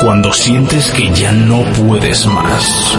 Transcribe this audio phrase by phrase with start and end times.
[0.00, 2.98] Cuando sientes que ya no puedes más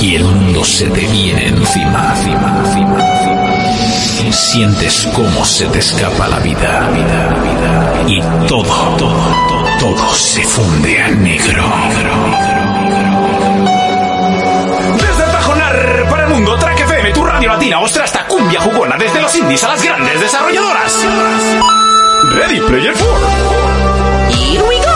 [0.00, 4.32] y el mundo se te viene encima, encima, encima, encima.
[4.32, 8.64] Sientes cómo se te escapa la vida, vida, vida y todo,
[8.96, 9.16] todo,
[9.48, 11.64] todo, todo se funde a negro.
[14.96, 19.20] Desde Tajonar para el mundo, Track FM, tu radio latina, ostra hasta cumbia jugona, desde
[19.20, 21.06] los indies a las grandes desarrolladoras.
[22.34, 23.54] Ready Player 4.
[24.30, 24.93] Here we go.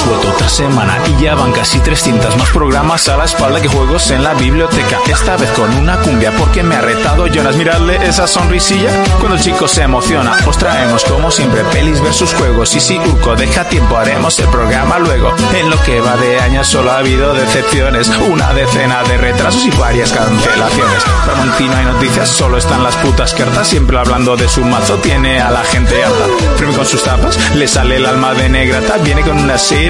[0.00, 3.68] Hemos vuelto otra semana y ya van casi 300 más programas a la espalda que
[3.68, 4.98] juegos en la biblioteca.
[5.06, 7.56] Esta vez con una cumbia porque me ha retado Jonas.
[7.56, 10.34] Miradle esa sonrisilla cuando el chico se emociona.
[10.46, 12.74] Os traemos como siempre pelis versus juegos.
[12.76, 15.34] Y si Urco deja tiempo haremos el programa luego.
[15.54, 18.08] En lo que va de años solo ha habido decepciones.
[18.30, 21.04] Una decena de retrasos y varias cancelaciones.
[21.26, 23.68] Ramontino hay noticias, solo están las putas cartas.
[23.68, 26.24] Siempre hablando de su mazo tiene a la gente harta.
[26.56, 28.96] Firme con sus tapas, le sale el alma de negrata.
[28.98, 29.89] Viene con una Sir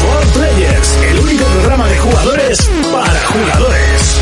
[0.00, 4.20] For Players, el único programa de jugadores para jugadores.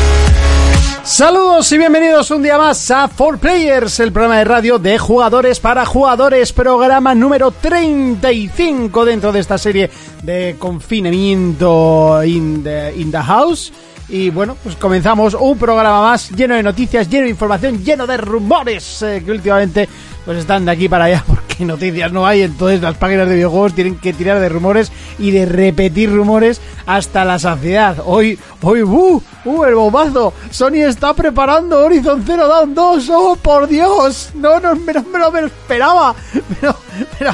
[1.03, 5.85] Saludos y bienvenidos un día más a 4Players, el programa de radio de jugadores para
[5.85, 9.89] jugadores, programa número 35 dentro de esta serie
[10.21, 13.71] de confinamiento in the, in the house.
[14.09, 18.17] Y bueno, pues comenzamos un programa más lleno de noticias, lleno de información, lleno de
[18.17, 19.87] rumores eh, que últimamente
[20.25, 23.73] pues están de aquí para allá porque noticias no hay, entonces las páginas de videojuegos
[23.73, 27.97] tienen que tirar de rumores y de repetir rumores hasta la saciedad.
[28.05, 30.33] Hoy, hoy, uh, uh, el bombazo.
[30.49, 33.09] Sony está preparando Horizon Zero Dawn 2.
[33.11, 34.31] Oh, por Dios.
[34.35, 36.15] No, no, me, no, me lo esperaba.
[36.59, 36.75] Pero,
[37.17, 37.33] pero,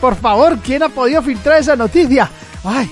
[0.00, 2.30] por favor, ¿quién ha podido filtrar esa noticia?
[2.62, 2.90] Ay,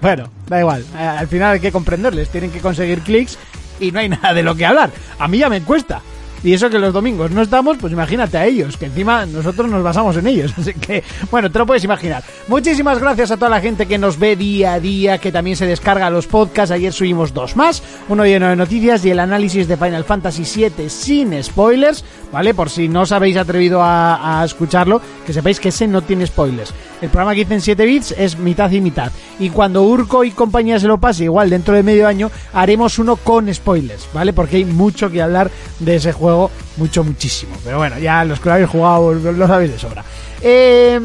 [0.00, 0.84] bueno, da igual.
[0.96, 2.28] Al final hay que comprenderles.
[2.28, 3.38] Tienen que conseguir clics
[3.80, 4.90] y no hay nada de lo que hablar.
[5.18, 6.00] A mí ya me cuesta.
[6.42, 9.82] Y eso que los domingos no estamos, pues imagínate a ellos, que encima nosotros nos
[9.82, 10.54] basamos en ellos.
[10.58, 12.22] Así que, bueno, te lo puedes imaginar.
[12.46, 15.66] Muchísimas gracias a toda la gente que nos ve día a día, que también se
[15.66, 16.70] descarga los podcasts.
[16.70, 20.88] Ayer subimos dos más, uno lleno de noticias y el análisis de Final Fantasy VII
[20.88, 22.54] sin spoilers, ¿vale?
[22.54, 26.72] Por si no os habéis atrevido a, escucharlo, que sepáis que ese no tiene spoilers.
[27.00, 29.12] El programa que hice en 7 bits es mitad y mitad.
[29.38, 33.16] Y cuando Urco y compañía se lo pase, igual dentro de medio año, haremos uno
[33.16, 34.32] con spoilers, ¿vale?
[34.32, 37.54] Porque hay mucho que hablar de ese juego, mucho, muchísimo.
[37.64, 40.04] Pero bueno, ya los que lo habéis jugado lo sabéis de sobra.
[40.40, 41.00] Eh,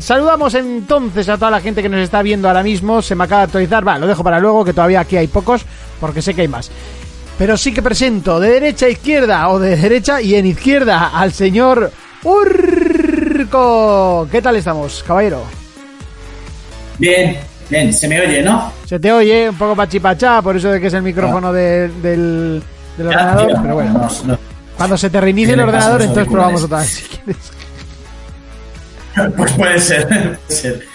[0.00, 3.00] saludamos entonces a toda la gente que nos está viendo ahora mismo.
[3.02, 3.86] Se me acaba de actualizar.
[3.86, 5.64] Va, lo dejo para luego, que todavía aquí hay pocos,
[6.00, 6.70] porque sé que hay más.
[7.38, 11.32] Pero sí que presento de derecha a izquierda, o de derecha y en izquierda, al
[11.32, 11.90] señor
[12.22, 14.28] Urco.
[14.30, 15.42] ¿Qué tal estamos, caballero?
[16.98, 17.36] Bien,
[17.68, 18.72] bien, se me oye, ¿no?
[18.86, 22.62] Se te oye un poco pachipachá, por eso de que es el micrófono de- del,
[22.96, 23.58] del Ya, ordenador.
[23.62, 24.38] pero bueno, no, no.
[24.76, 26.88] cuando se te reinicie el ¿Qué le pasa a ordenador, entonces probamos otra vez.
[26.90, 27.36] si quieres.
[29.36, 30.86] Pues puede ser, puede ser.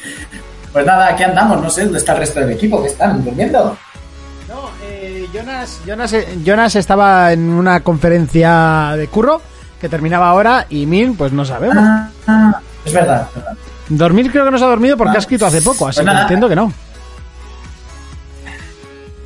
[0.73, 3.77] Pues nada, aquí andamos, no sé dónde está el resto del equipo, que están durmiendo.
[4.47, 4.86] No, eh,
[5.33, 9.41] Jonas, Jonas, eh, Jonas estaba en una conferencia de curro
[9.79, 11.77] que terminaba ahora y Min, pues no sabemos.
[11.79, 13.27] Ah, ah, es verdad.
[13.89, 15.15] Dormir creo que no se ha dormido porque Ah.
[15.15, 16.71] ha escrito hace poco, así Pues que entiendo que no.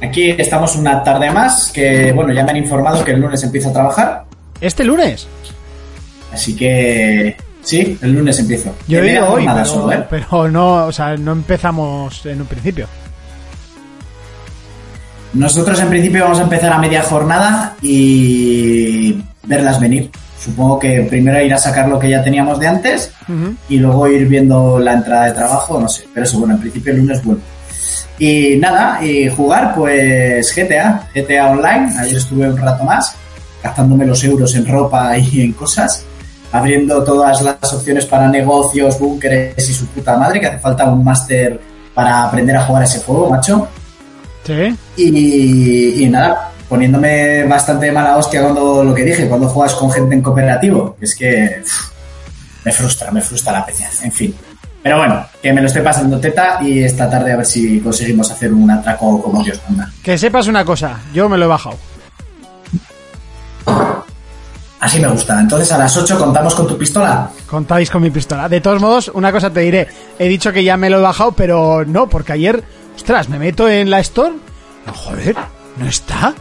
[0.02, 3.70] Aquí estamos una tarde más, que bueno, ya me han informado que el lunes empiezo
[3.70, 4.26] a trabajar,
[4.60, 5.28] Este lunes.
[6.34, 8.74] así que sí, el lunes empiezo.
[8.88, 10.06] Yo he ido hoy, pero, solo, ¿eh?
[10.10, 12.88] pero no, o sea, no empezamos en un principio.
[15.34, 20.10] Nosotros en principio vamos a empezar a media jornada y verlas venir.
[20.40, 23.12] Supongo que primero ir a sacar lo que ya teníamos de antes
[23.70, 26.06] y luego ir viendo la entrada de trabajo, no sé.
[26.14, 27.42] Pero eso, bueno, en principio el lunes vuelvo.
[28.18, 31.94] Y nada, y jugar pues GTA, GTA Online.
[31.98, 33.16] Ayer estuve un rato más
[33.64, 36.04] gastándome los euros en ropa y en cosas,
[36.52, 41.04] abriendo todas las opciones para negocios, búnkeres y su puta madre, que hace falta un
[41.04, 41.60] máster
[41.94, 43.68] para aprender a jugar ese juego, macho.
[44.44, 44.76] Sí.
[44.98, 50.16] Y, y nada, poniéndome bastante mala hostia cuando lo que dije, cuando juegas con gente
[50.16, 50.96] en cooperativo.
[51.02, 51.62] Es que
[52.64, 53.90] me frustra, me frustra la peña.
[54.04, 54.36] En fin.
[54.84, 58.32] Pero bueno, que me lo estoy pasando teta y esta tarde a ver si conseguimos
[58.32, 59.92] hacer un atraco como Dios manda.
[60.02, 61.78] Que sepas una cosa, yo me lo he bajado.
[64.80, 65.40] Así me gusta.
[65.40, 67.30] Entonces a las 8 contamos con tu pistola.
[67.48, 68.50] Contáis con mi pistola.
[68.50, 69.88] De todos modos, una cosa te diré.
[70.18, 72.64] He dicho que ya me lo he bajado, pero no, porque ayer,
[72.96, 74.34] ostras, me meto en la Store.
[74.86, 75.36] No, joder,
[75.78, 76.34] no está.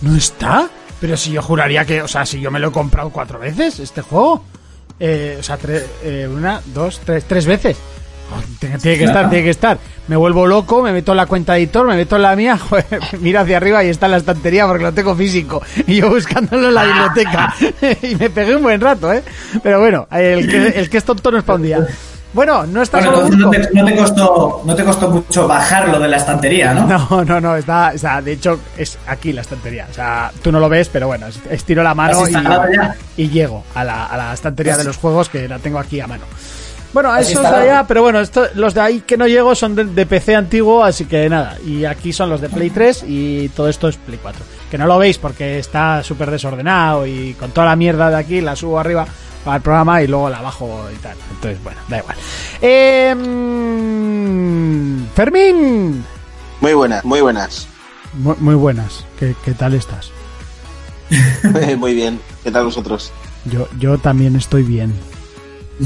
[0.00, 0.68] No está.
[1.00, 3.78] Pero si yo juraría que, o sea, si yo me lo he comprado cuatro veces,
[3.80, 4.44] este juego.
[5.00, 7.76] Eh, o sea, tre- eh, una, dos, tres, tres veces.
[8.80, 9.78] Tiene que estar, tiene que estar.
[10.08, 12.56] Me vuelvo loco, me meto en la cuenta de editor, me meto en la mía,
[12.70, 12.86] joder,
[13.20, 15.60] miro hacia arriba y está en la estantería porque lo tengo físico.
[15.86, 17.54] Y yo buscándolo en la biblioteca.
[18.02, 19.22] y me pegué un buen rato, ¿eh?
[19.62, 21.86] Pero bueno, el que, el que es tonto no es para un día.
[22.32, 25.46] Bueno, no está Bueno, solo entonces no te, no te costó, no te costó mucho
[25.46, 26.86] bajarlo de la estantería, ¿no?
[27.10, 29.86] No, no, no, está, o sea, de hecho es aquí la estantería.
[29.90, 32.30] O sea, tú no lo ves, pero bueno, es- estiro la mano ¿Has
[33.16, 36.00] y, llego a la, a la estantería ¿Has- de los juegos que la tengo aquí
[36.00, 36.24] a mano.
[36.94, 39.54] Bueno, ¿Has eso es de allá, pero bueno, esto, los de ahí que no llego
[39.54, 41.56] son de, de PC antiguo, así que nada.
[41.66, 44.42] Y aquí son los de Play 3 y todo esto es Play 4.
[44.70, 48.40] Que no lo veis porque está súper desordenado y con toda la mierda de aquí
[48.42, 49.06] la subo arriba
[49.44, 51.16] para el programa y luego la bajo y tal.
[51.30, 52.16] Entonces, bueno, da igual.
[52.60, 56.04] Eh, mm, Fermín.
[56.60, 57.68] Muy buenas, muy buenas.
[58.14, 59.04] Muy, muy buenas.
[59.18, 60.10] ¿Qué, qué tal estás?
[61.78, 62.20] muy bien.
[62.44, 63.12] ¿Qué tal vosotros?
[63.44, 64.94] Yo, yo también estoy bien.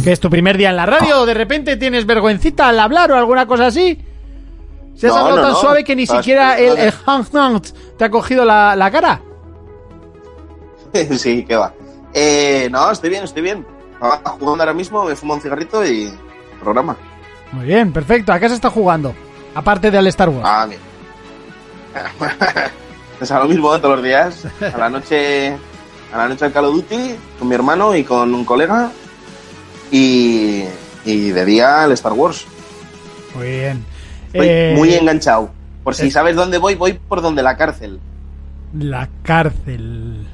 [0.04, 1.24] ¿Qué es tu primer día en la radio?
[1.24, 3.98] ¿De repente tienes vergüencita al hablar o alguna cosa así?
[4.94, 5.58] ¿Se has No, hablado no, tan no.
[5.60, 6.92] suave que ni siquiera el, el
[7.96, 9.22] te ha cogido la, la cara?
[11.16, 11.72] sí, qué va.
[12.18, 13.66] Eh, no, estoy bien, estoy bien.
[13.92, 16.10] Estaba jugando ahora mismo, me fumo un cigarrito y
[16.60, 16.96] programa.
[17.52, 18.32] Muy bien, perfecto.
[18.32, 19.14] ¿A qué se está jugando?
[19.54, 20.42] Aparte del Star Wars.
[20.44, 20.80] Ah, bien.
[23.20, 24.46] es a lo mismo todos los días.
[24.74, 25.56] A la noche,
[26.12, 28.90] a la noche al Call of Duty con mi hermano y con un colega
[29.90, 30.64] y,
[31.04, 32.46] y de día al Star Wars.
[33.34, 33.84] Muy bien.
[34.32, 35.50] Estoy Eh, muy enganchado.
[35.84, 36.10] Por si eh.
[36.10, 38.00] sabes dónde voy, voy por donde la cárcel.
[38.74, 40.26] La cárcel.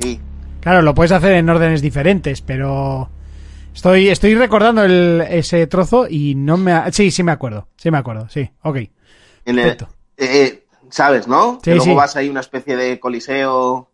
[0.00, 0.20] Sí.
[0.66, 3.08] Claro, lo puedes hacer en órdenes diferentes, pero...
[3.72, 6.72] Estoy, estoy recordando el- ese trozo y no me...
[6.72, 7.68] ha- Sí, sí me acuerdo.
[7.76, 8.50] Sí me acuerdo, sí.
[8.62, 8.78] Ok.
[9.44, 9.76] En el-
[10.16, 11.60] eh, ¿Sabes, no?
[11.62, 11.94] Sí, que luego sí.
[11.94, 13.92] vas ahí una especie de coliseo.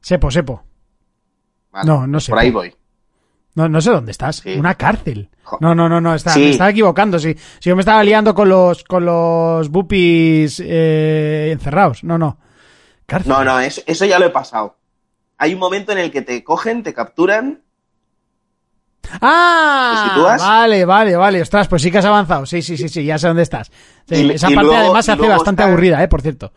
[0.00, 0.64] Sepo, sepo.
[1.70, 2.30] Vale, No, no sé.
[2.32, 2.74] Por ahí voy.
[3.54, 4.38] No, no sé dónde estás.
[4.38, 4.54] Sí.
[4.58, 5.30] Una cárcel.
[5.60, 6.12] No, no, no, no.
[6.16, 6.40] Está, Sí.
[6.40, 7.20] Me estaba equivocando.
[7.20, 7.36] Sí.
[7.60, 12.02] Si yo me estaba liando con los, con los bupis eh, encerrados.
[12.02, 12.36] No, no.
[13.06, 13.30] Cárcel.
[13.30, 14.76] No, no, eso, eso ya lo he pasado.
[15.38, 17.62] Hay un momento en el que te cogen, te capturan.
[19.20, 20.04] ¡Ah!
[20.04, 20.40] ¿Te sitúas?
[20.40, 21.42] Vale, vale, vale.
[21.42, 22.46] Ostras, pues sí que has avanzado.
[22.46, 23.04] Sí, sí, sí, sí.
[23.04, 23.70] Ya sé dónde estás.
[24.08, 26.08] Sí, Y- esa y parte luego- además se hace bastante está- aburrida, ¿eh?
[26.08, 26.52] Por cierto.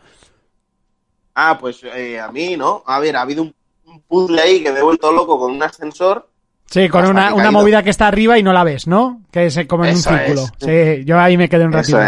[1.34, 2.82] Ah, pues eh, a mí, ¿no?
[2.86, 3.54] A ver, ha habido un,
[3.86, 6.28] un puzzle ahí que me he vuelto loco con un ascensor.
[6.70, 9.22] Sí, con una, movida que está arriba y no la ves, ¿no?
[9.30, 10.42] Que es como en Eso un círculo.
[10.42, 10.98] es.
[10.98, 11.98] Sí, yo ahí me quedé un ratito.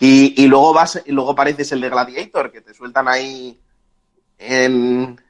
[0.00, 3.60] Y, y luego vas, y luego pareces el de Gladiator, que te sueltan ahí
[4.44, 5.20] en,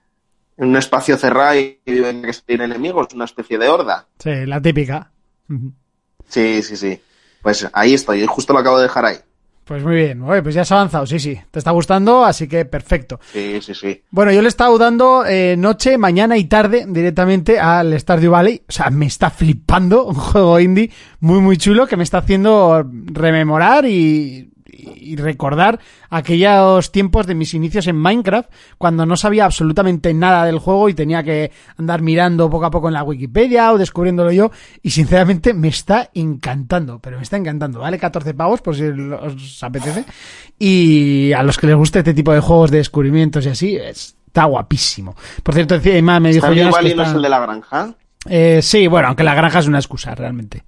[0.56, 4.06] en un espacio cerrado y viven que salir enemigos, una especie de horda.
[4.18, 5.10] Sí, la típica.
[6.28, 7.00] Sí, sí, sí.
[7.42, 9.16] Pues ahí estoy, justo lo acabo de dejar ahí.
[9.64, 10.22] Pues muy bien.
[10.22, 11.06] Oye, pues ya has avanzado.
[11.06, 11.40] Sí, sí.
[11.50, 13.20] Te está gustando, así que perfecto.
[13.32, 14.02] Sí, sí, sí.
[14.10, 18.62] Bueno, yo le he estado dando eh, noche, mañana y tarde directamente al Stardew Valley.
[18.68, 22.84] O sea, me está flipando un juego indie muy, muy chulo que me está haciendo
[23.06, 24.51] rememorar y,
[24.82, 25.78] y recordar
[26.10, 30.94] aquellos tiempos de mis inicios en Minecraft, cuando no sabía absolutamente nada del juego y
[30.94, 34.50] tenía que andar mirando poco a poco en la Wikipedia o descubriéndolo yo.
[34.82, 37.80] Y sinceramente me está encantando, pero me está encantando.
[37.80, 40.04] Vale 14 pavos por si os apetece.
[40.58, 44.44] Y a los que les guste este tipo de juegos de descubrimientos y así, está
[44.44, 45.14] guapísimo.
[45.42, 47.94] Por cierto, encima me dijo no es el de la granja.
[48.26, 50.64] Eh, sí, bueno, aunque la granja es una excusa, realmente.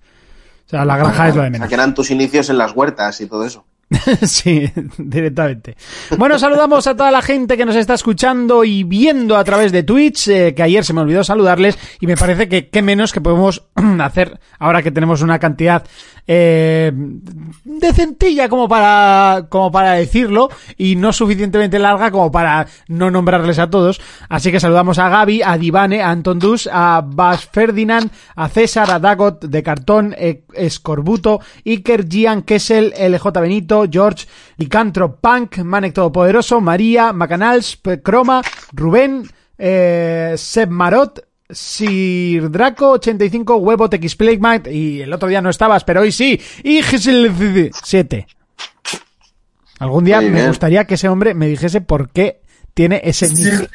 [0.67, 1.67] O sea, la granja es lo de O menos.
[1.67, 3.65] sea, que eran tus inicios en las huertas y todo eso.
[4.23, 5.77] sí, directamente.
[6.17, 9.83] Bueno, saludamos a toda la gente que nos está escuchando y viendo a través de
[9.83, 13.21] Twitch, eh, que ayer se me olvidó saludarles y me parece que qué menos que
[13.21, 13.65] podemos
[14.01, 15.85] hacer ahora que tenemos una cantidad
[16.27, 16.93] eh,
[17.65, 23.71] decentilla como para, como para decirlo y no suficientemente larga como para no nombrarles a
[23.71, 24.01] todos.
[24.29, 28.91] Así que saludamos a Gaby, a Divane, a Anton Dus, a Bas Ferdinand, a César,
[28.91, 34.27] a Dagot de Cartón, e- Escorbuto, Iker, Gian, Kessel, LJ Benito, George,
[34.57, 39.29] Licantro, Punk, Manek Todopoderoso, María, Macanals, Croma, Rubén,
[39.59, 45.85] eh, Seb Marot, Sir Draco 85, Huevo, TX Playmate y el otro día no estabas,
[45.85, 48.27] pero hoy sí, y 7.
[49.79, 52.41] Algún día me gustaría que ese hombre me dijese por qué
[52.73, 53.71] tiene ese nick.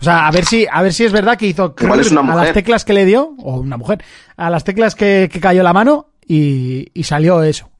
[0.00, 2.32] O sea, a ver si, a ver si es verdad que hizo Igual es una
[2.32, 4.02] a las teclas que le dio, o una mujer,
[4.36, 7.70] a las teclas que, que cayó la mano y, y salió eso.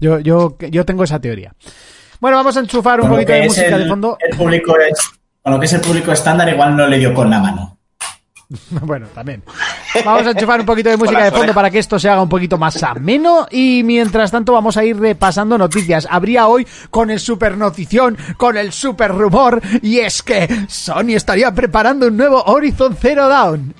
[0.00, 1.54] Yo, yo, yo tengo esa teoría.
[2.20, 4.18] Bueno, vamos a enchufar un poquito de música el, de fondo.
[4.20, 5.10] el público es,
[5.42, 7.75] con lo que es el público estándar, igual no le dio con la mano.
[8.70, 9.42] Bueno, también.
[10.04, 12.28] Vamos a enchufar un poquito de música de fondo para que esto se haga un
[12.28, 13.46] poquito más ameno.
[13.50, 16.06] Y mientras tanto, vamos a ir repasando noticias.
[16.10, 19.60] Habría hoy con el super notición, con el super rumor.
[19.82, 23.74] Y es que Sony estaría preparando un nuevo Horizon Zero Dawn.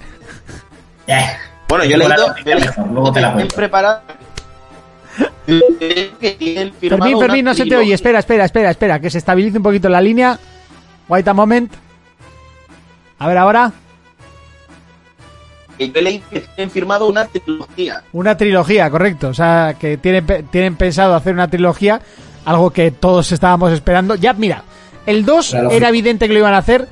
[1.06, 1.26] Eh,
[1.68, 2.28] Bueno, yo he luego leído.
[2.28, 4.00] noticia mejor, luego te la preparado.
[6.80, 7.94] Fermín, Fermín, no se te oye.
[7.94, 9.00] Espera, espera, espera, espera.
[9.00, 10.38] Que se estabilice un poquito la línea.
[11.08, 11.72] Wait a moment.
[13.18, 13.72] A ver, ahora.
[15.78, 18.02] Que yo he leído que tienen firmado una trilogía.
[18.12, 19.28] Una trilogía, correcto.
[19.28, 22.00] O sea, que tienen, tienen pensado hacer una trilogía,
[22.44, 24.14] algo que todos estábamos esperando.
[24.14, 24.62] Ya, mira,
[25.06, 25.70] el 2 Claro.
[25.70, 26.88] era evidente que lo iban a hacer.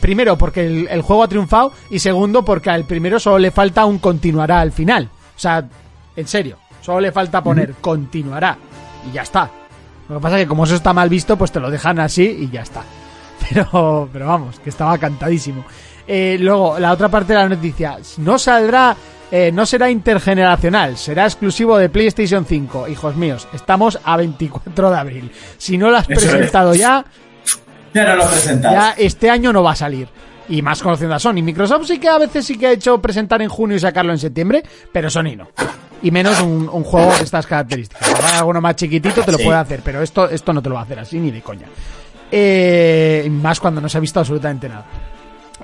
[0.00, 1.72] Primero, porque el, el juego ha triunfado.
[1.90, 5.08] Y segundo, porque al primero solo le falta un continuará al final.
[5.36, 5.64] O sea,
[6.14, 8.56] en serio, solo le falta poner continuará.
[9.08, 9.50] Y ya está.
[10.08, 12.22] Lo que pasa es que como eso está mal visto, pues te lo dejan así
[12.24, 12.82] y ya está.
[13.50, 15.64] Pero, pero vamos, que estaba cantadísimo.
[16.06, 17.98] Eh, luego, la otra parte de la noticia.
[18.18, 18.96] No saldrá,
[19.30, 22.88] eh, no será intergeneracional, será exclusivo de PlayStation 5.
[22.88, 25.32] Hijos míos, estamos a 24 de abril.
[25.58, 26.26] Si no lo has Eso es.
[26.32, 27.04] presentado ya,
[27.92, 28.72] Ya no lo presentas.
[28.72, 30.08] ya este año no va a salir.
[30.48, 31.42] Y más conociendo a Sony.
[31.42, 34.18] Microsoft sí que a veces sí que ha hecho presentar en junio y sacarlo en
[34.18, 35.48] septiembre, pero Sony no.
[36.02, 38.34] Y menos un, un juego de estas características.
[38.34, 39.44] Alguno más chiquitito te lo Sí.
[39.44, 41.66] puede hacer, pero esto, esto no te lo va a hacer así ni de coña.
[42.30, 44.84] Eh, más cuando no se ha visto absolutamente nada.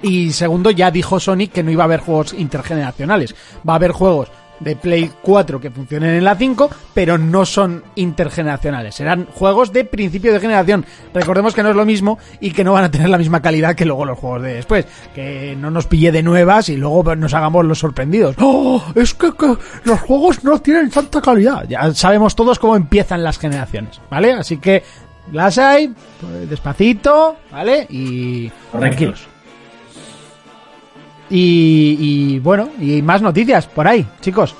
[0.02, 3.34] Y segundo, ya dijo Sony que no iba a haber juegos intergeneracionales.
[3.66, 4.30] Va a haber juegos
[4.62, 8.94] de Play 4 que funcionen en la 5, pero no son intergeneracionales.
[8.94, 10.84] Serán juegos de principio de generación.
[11.12, 13.74] Recordemos que no es lo mismo y que no van a tener la misma calidad
[13.74, 14.86] que luego los juegos de después.
[15.14, 18.36] Que no nos pille de nuevas y luego nos hagamos los sorprendidos.
[18.38, 18.82] ¡Oh!
[18.94, 19.32] Es que,
[19.84, 21.64] los juegos no tienen tanta calidad.
[21.68, 24.32] Ya sabemos todos cómo empiezan las generaciones, ¿vale?
[24.32, 24.82] Así que
[25.32, 27.86] las hay, pues, despacito, ¿vale?
[27.88, 29.31] Y tranquilos.
[31.30, 34.54] Y, y bueno, y más noticias por ahí, chicos.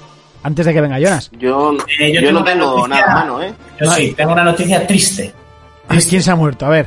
[0.45, 1.31] Antes de que venga Jonas.
[1.38, 2.88] Yo, Eh, yo yo tengo no una tengo noticia.
[3.07, 3.52] nada a mano, ¿eh?
[3.81, 5.33] Yo sí, tengo una noticia triste.
[5.88, 6.66] Ay, ¿Quién se ha muerto?
[6.66, 6.87] A ver.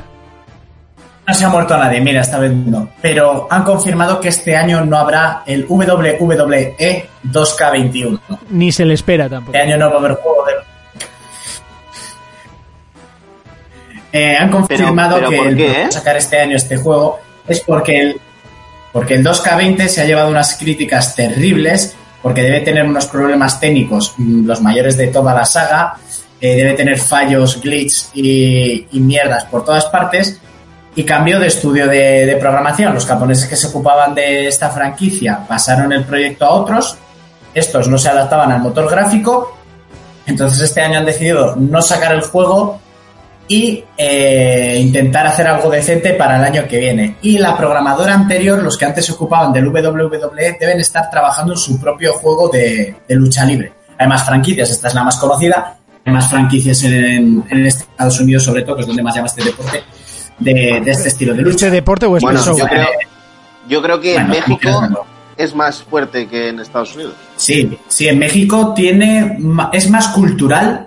[1.26, 2.88] No se ha muerto nadie, mira, esta vez no.
[3.00, 8.20] Pero han confirmado que este año no habrá el WWE 2K21.
[8.50, 9.56] Ni se le espera tampoco.
[9.56, 10.52] Este año no va a haber juego de.
[14.12, 15.92] Eh, han confirmado pero que ¿por el qué, eh?
[15.92, 18.20] sacar este año este juego es porque el,
[18.96, 24.14] porque el 2K20 se ha llevado unas críticas terribles, porque debe tener unos problemas técnicos,
[24.16, 25.98] mm, los mayores de toda la saga,
[26.40, 30.40] eh, debe tener fallos, glitch y, mierdas por todas partes,
[30.94, 32.94] y cambió de estudio de programación.
[32.94, 36.96] Los japoneses que se ocupaban de esta franquicia pasaron el proyecto a otros,
[37.52, 39.58] estos no se adaptaban al motor gráfico,
[40.24, 42.80] entonces este año han decidido no sacar el juego
[43.48, 47.16] y eh, intentar hacer algo decente para el año que viene.
[47.22, 51.58] Y la programadora anterior, los que antes se ocupaban del WWE, deben estar trabajando en
[51.58, 53.72] su propio juego de, de lucha libre.
[53.98, 55.76] Hay más franquicias, esta es la más conocida.
[56.04, 59.42] Hay más franquicias en, en Estados Unidos, sobre todo, que es donde más llama este
[59.44, 59.82] deporte,
[60.38, 61.70] de, de este estilo de ¿Este lucha.
[61.70, 62.86] deporte o este Bueno, yo creo,
[63.68, 67.14] yo creo que en Bueno, México es más fuerte que en Estados Unidos.
[67.36, 69.38] Sí, sí, en México tiene
[69.72, 70.86] es más cultural,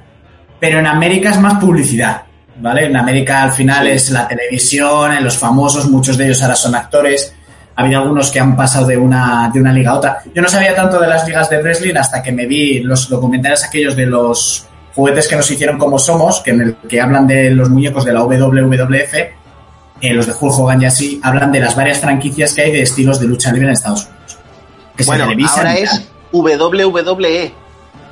[0.60, 2.24] pero en América es más publicidad,
[2.60, 2.86] ¿vale?
[2.86, 3.92] En América al final Sí.
[3.94, 7.34] es la televisión, en los famosos, muchos de ellos ahora son actores.
[7.75, 10.18] Ha habido algunos que han pasado de una, de una liga a otra.
[10.36, 13.63] Yo no sabía tanto de las ligas de wrestling hasta que me vi los documentales
[13.63, 17.51] aquellos de los juguetes que nos hicieron como somos, que en el que hablan de
[17.51, 19.13] los muñecos de la WWF,
[20.01, 22.82] eh, los de Hulk Hogan y así, hablan de las varias franquicias que hay de
[22.82, 24.38] estilos de lucha libre en Estados Unidos.
[24.98, 27.54] Que se Bueno, televisan ahora es WWE.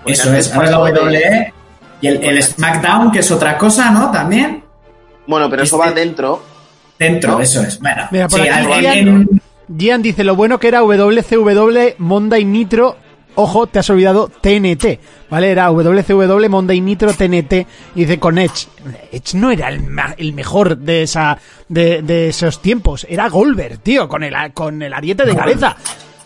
[0.06, 1.54] Eso es, ahora la pasó de- WWE
[2.02, 4.12] y el, el SmackDown, que es otra cosa, ¿no?
[4.12, 4.64] También
[5.26, 6.44] Bueno, pero eso Este- va dentro.
[7.00, 7.40] dentro, ¿No?
[7.42, 7.80] eso es.
[7.80, 8.68] Bueno, Mira, por sí, aquí
[9.78, 12.96] Gian- dice lo bueno que era WCW, Monday Nitro.
[13.40, 15.00] Ojo, te has olvidado TNT,
[15.30, 15.52] ¿vale?
[15.52, 17.68] Era WCW, Monday Nitro, TNT.
[17.94, 18.68] Y dice con Edge.
[19.12, 19.82] Edge no era el,
[20.18, 21.38] el mejor de esa
[21.70, 23.06] de, de esos tiempos.
[23.08, 25.76] Era Goldberg, tío, con el, con el ariete de cabeza.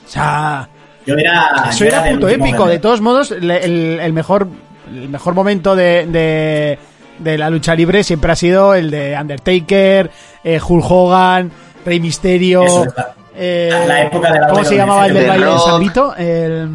[0.06, 0.70] O sea,
[1.06, 2.66] yo era, eso yo era del punto épico.
[2.68, 4.48] De todos modos, el, el mejor
[4.94, 6.80] el mejor momento de, de,
[7.20, 10.12] de la lucha libre siempre ha sido el de Undertaker,
[10.44, 11.52] eh, Hulk Hogan,
[11.86, 12.64] Rey Misterio.
[12.64, 12.94] Es
[13.36, 15.60] eh, la época de la ¿Cómo se WWE, llamaba el del de baile de.
[15.60, 16.16] San Vito?
[16.16, 16.70] El,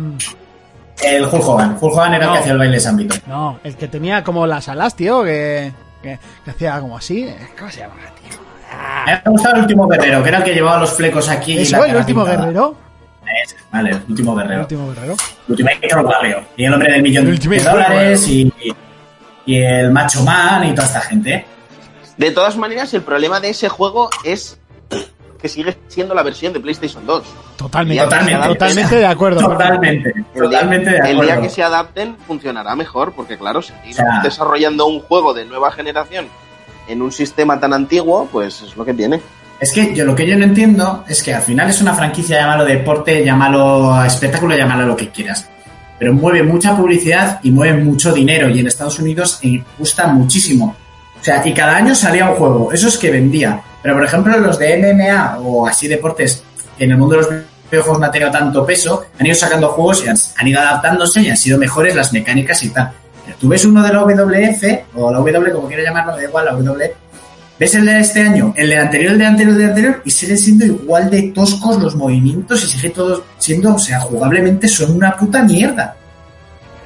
[1.03, 1.77] El Hulk Hogan.
[1.81, 3.15] Hulk Hogan era el que hacía el baile de San Vito.
[3.27, 7.29] No, el que tenía como las alas, tío, que, que, que hacía como así.
[7.59, 8.39] ¿Cómo se llama, tío?
[9.07, 11.53] Me ha gustado el último guerrero, que era el que llevaba los flecos aquí.
[11.59, 12.45] y la el último pintada.
[12.47, 12.75] guerrero.
[13.73, 14.61] Vale, el último El guerrero.
[14.63, 15.17] último guerrero.
[15.49, 16.43] Ultimate Warrior.
[16.57, 18.53] Y el hombre del millón El de dólares y,
[19.47, 21.45] y el Macho Man y toda esta gente.
[22.17, 24.59] De todas maneras, el problema de ese juego es
[25.41, 27.25] que sigue siendo la versión de PlayStation 2.
[27.59, 28.49] Totalmente, Totalmente.
[28.49, 29.41] totalmente de acuerdo.
[29.41, 31.23] Totalmente, El día, totalmente de el acuerdo.
[31.23, 35.45] día que se adapten funcionará mejor, porque claro, si O sea- desarrollando un juego de
[35.45, 36.27] nueva generación
[36.89, 39.21] en un sistema tan antiguo, pues es lo que tiene.
[39.59, 42.39] Es que yo lo que yo no entiendo es que al final es una franquicia,
[42.41, 45.49] llámalo deporte, llámalo espectáculo, llámalo lo que quieras.
[45.99, 50.77] Pero mueve mucha publicidad y mueve mucho dinero y en Estados Unidos eh, gusta muchísimo.
[51.19, 53.61] O sea, y cada año salía un juego, eso es que vendía.
[53.83, 56.43] Pero por ejemplo los de MMA o así deportes
[56.77, 57.31] que en el mundo de los
[57.71, 61.31] videojuegos no ha tenido tanto peso, han ido sacando juegos y han, ido adaptándose y
[61.31, 62.93] han sido mejores las mecánicas y tal.
[63.25, 66.45] Pero tú ves uno de la WF o la W, como quieras llamarlo, da igual,
[66.45, 66.95] la W,
[67.59, 70.11] ves el de este año, el de anterior, el de anterior, el de anterior, y
[70.11, 74.97] siguen siendo igual de toscos los movimientos y sigue todo siendo, o sea, jugablemente son
[74.97, 75.97] una puta mierda.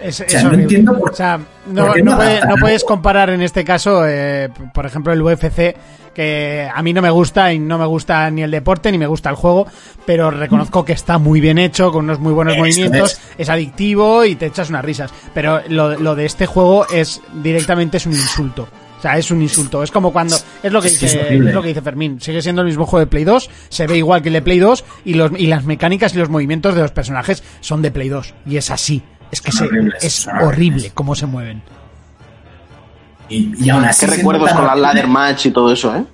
[0.03, 2.29] Es, O es sea, no entiendo por- O sea, no, por qué no no puede-
[2.31, 2.65] adaptan no algo.
[2.65, 5.77] puedes comparar en este caso, eh, por ejemplo, el UFC,
[6.15, 9.07] que a mí no me gusta y no me gusta ni el deporte ni me
[9.07, 9.67] gusta el juego,
[10.07, 13.21] pero reconozco que está muy bien hecho, con unos muy buenos movimientos, es.
[13.39, 13.49] es.
[13.51, 15.13] adictivo y te echas unas risas.
[15.35, 18.69] Pero lo, lo de este juego es directamente es un insulto.
[19.01, 19.83] O sea, es un insulto.
[19.83, 20.37] Es como cuando.
[20.63, 22.21] Es lo que dice, es lo que dice Fermín.
[22.21, 23.49] Sigue siendo el mismo juego de Play 2.
[23.71, 24.85] Se ve igual que el de Play 2.
[25.07, 28.35] Y, los, y las mecánicas y los movimientos de los personajes son de Play 2.
[28.47, 29.03] Y es así.
[29.33, 29.69] Es que se-
[30.03, 31.63] es horrible cómo se mueven.
[33.29, 34.07] Y, y aún así.
[34.07, 36.05] Qué recuerdos con la ladder match y todo eso, ¿eh?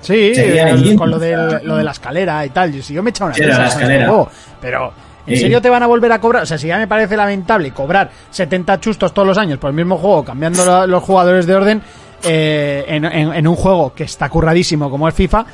[0.00, 2.72] Sí, el- yendo, con lo, del- lo de la escalera y tal.
[2.82, 4.06] Si yo me he echado una de la este escalera.
[4.08, 4.30] juego,
[4.60, 4.92] pero
[5.26, 5.40] ¿en Sí.
[5.42, 6.42] serio te van a volver a cobrar?
[6.42, 9.76] O sea, si ya me parece lamentable cobrar 70 chustos todos los años por el
[9.76, 11.82] mismo juego, cambiando lo- los jugadores de orden
[12.24, 15.46] eh, en, en- en un juego que está curradísimo como es FIFA,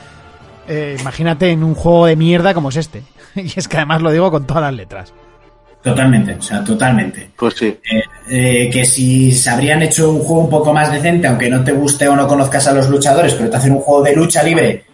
[0.69, 3.03] eh, imagínate en un juego de mierda como es este.
[3.37, 5.13] Y es que además lo digo con todas las letras.
[5.83, 7.31] Totalmente, o sea, totalmente.
[7.37, 7.67] Pues sí.
[7.91, 11.63] Eh, eh, que si se habrían hecho un juego un poco más decente, aunque no
[11.63, 14.43] te guste o no conozcas a los luchadores, pero te hacen un juego de lucha
[14.43, 14.85] libre,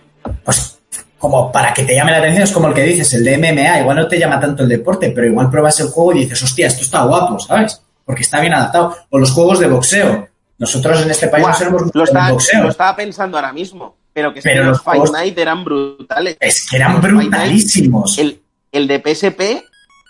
[0.44, 0.78] pues
[1.16, 3.80] como para que te llame la atención, es como el que dices, el de MMA,
[3.80, 6.66] igual no te llama tanto el deporte, pero igual pruebas el juego y dices, hostia,
[6.66, 7.80] esto está guapo, ¿sabes?
[8.04, 8.96] Porque está bien adaptado.
[9.10, 10.26] O los juegos de boxeo.
[10.60, 12.62] Nosotros en este país Buah, no mucho lo, de estaba, boxeo.
[12.62, 13.96] lo estaba pensando ahora mismo.
[14.12, 16.36] Pero que es Pero que los los Fight Night eran brutales.
[16.40, 18.18] Es que eran Los Fight Night, brutalísimos.
[18.18, 18.40] El,
[18.72, 19.40] el de PSP,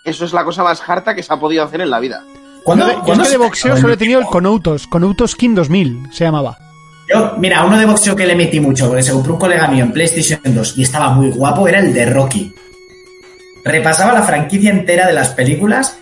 [0.05, 2.23] eso es la cosa más harta que se ha podido hacer en la vida.
[2.65, 4.25] ¿Cuándo- Yo de- yo es cuándo que se de boxeo solo he el tenido el
[4.25, 4.33] último?
[4.33, 6.59] Conoutos, Conoutos King 2000 se llamaba.
[7.13, 9.85] Yo, mira, uno de boxeo que le metí mucho, porque se compró un colega mío
[9.85, 12.55] en PlayStation 2 y estaba muy guapo, era el de Rocky.
[13.65, 15.99] Repasaba la franquicia entera de las películas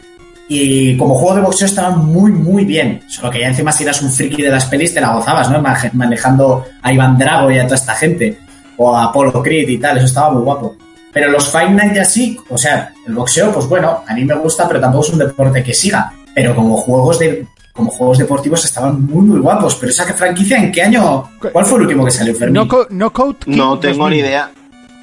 [0.48, 3.02] y como juego de boxeo estaba muy, muy bien.
[3.08, 5.62] Solo que ya encima si eras un friki de las pelis te la gozabas, ¿no?
[5.92, 8.38] Manejando a Iván Drago y a toda esta gente.
[8.76, 10.76] O a Apollo Creed y tal, eso estaba muy guapo.
[11.12, 14.34] Pero los Fight Night y así, o sea, el boxeo, pues bueno, a mí me
[14.36, 16.12] gusta, pero tampoco es un deporte que siga.
[16.34, 19.74] Pero como juegos de como juegos deportivos estaban muy, muy guapos.
[19.76, 21.30] Pero esa franquicia, ¿en qué año?
[21.52, 22.66] ¿Cuál fue el último que salió, Fermín?
[22.90, 24.10] Knockout King No tengo 2000.
[24.10, 24.50] ni idea.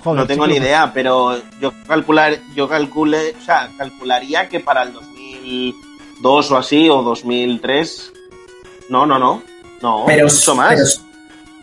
[0.03, 0.59] Joder, no tengo chico.
[0.59, 4.93] ni idea, pero yo calcular, yo calculé, o sea, calcularía que para el
[5.45, 8.13] 2002 o así, o 2003.
[8.89, 9.41] No, no, no.
[9.81, 10.73] No, pero, mucho más.
[10.73, 10.89] pero,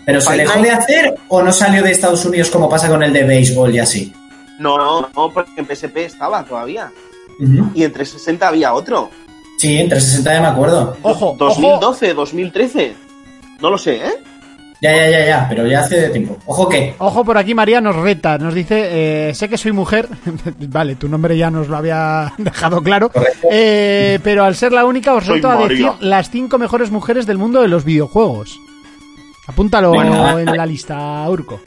[0.05, 3.13] pero se dejó de hacer o no salió de Estados Unidos como pasa con el
[3.13, 4.13] de béisbol y así.
[4.59, 6.93] No, no, no, porque en PSP estaba todavía.
[7.41, 7.71] Ujú.
[7.75, 9.11] Y en 360 había otro.
[9.59, 10.97] Sí, en 360 ya me acuerdo.
[11.03, 12.95] Ojo, ojo, 2012, 2013.
[13.61, 14.13] No lo sé, ¿eh?
[14.83, 16.37] Ya, ya, ya, ya, pero ya hace tiempo.
[16.45, 16.97] Ojo que.
[16.99, 20.09] Ojo por aquí, María nos reta, nos dice, eh, sé que soy mujer,
[20.59, 23.47] vale, tu nombre ya nos lo había dejado claro, Correcto.
[23.53, 27.39] eh, pero al ser la única os reto a decir las cinco mejores mujeres del
[27.39, 28.59] mundo de los videojuegos.
[29.47, 30.41] Apúntalo Venga.
[30.41, 31.61] en la lista, Urco.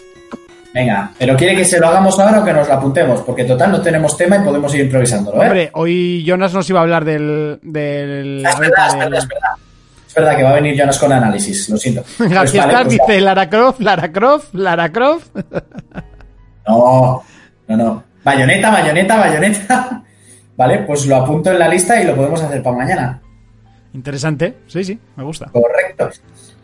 [0.74, 3.72] Venga, pero quiere que se lo hagamos ahora o que nos lo apuntemos, porque total
[3.72, 5.46] no tenemos tema y podemos ir improvisándolo, ¿eh?
[5.46, 7.60] Hombre, hoy Jonas nos iba a hablar del...
[7.62, 9.20] del Ah, es verdad, es verdad, es verdad.
[9.20, 9.65] Es verdad
[10.16, 12.04] que va a venir Jonas con análisis, lo siento.
[12.18, 15.28] Pues vale, Stark pues dice Lara Croft, Lara Croft, Lara Croft.
[16.68, 17.24] No,
[17.68, 18.04] no, no.
[18.24, 20.04] Bayoneta, bayoneta, bayoneta.
[20.58, 23.22] Vale, pues lo apunto en la lista y lo podemos hacer para mañana.
[23.94, 25.46] Interesante, sí, sí, me gusta.
[25.52, 26.10] Correcto.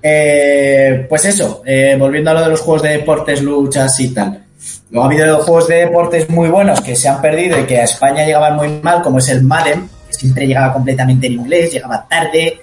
[0.02, 4.44] Eh, pues eso, eh, volviendo a lo de los juegos de deportes, luchas y tal.
[4.90, 7.84] Luego ha habido juegos de deportes muy buenos que se han perdido y que a
[7.84, 12.08] España llegaban muy mal, como es el Madden, que siempre llegaba completamente en inglés, llegaba
[12.08, 12.62] tarde.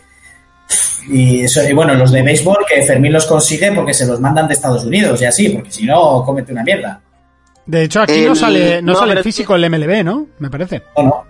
[1.08, 4.46] Y, eso, y bueno, los de béisbol que Fermín los consigue porque se los mandan
[4.46, 7.00] de Estados Unidos y así, porque si no, cómete una mierda.
[7.64, 10.26] De hecho, aquí no sale, no no, sale físico el MLB, ¿no?
[10.38, 10.82] Me parece.
[10.94, 11.24] ¿O no?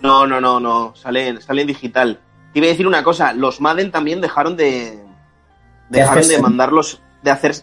[0.00, 0.94] No, no, no, no.
[0.94, 2.20] Sale, sale en digital.
[2.52, 3.32] Te iba a decir una cosa.
[3.32, 4.98] Los Madden también dejaron de.
[5.88, 7.00] Dejaron de mandarlos.
[7.22, 7.54] De hacer.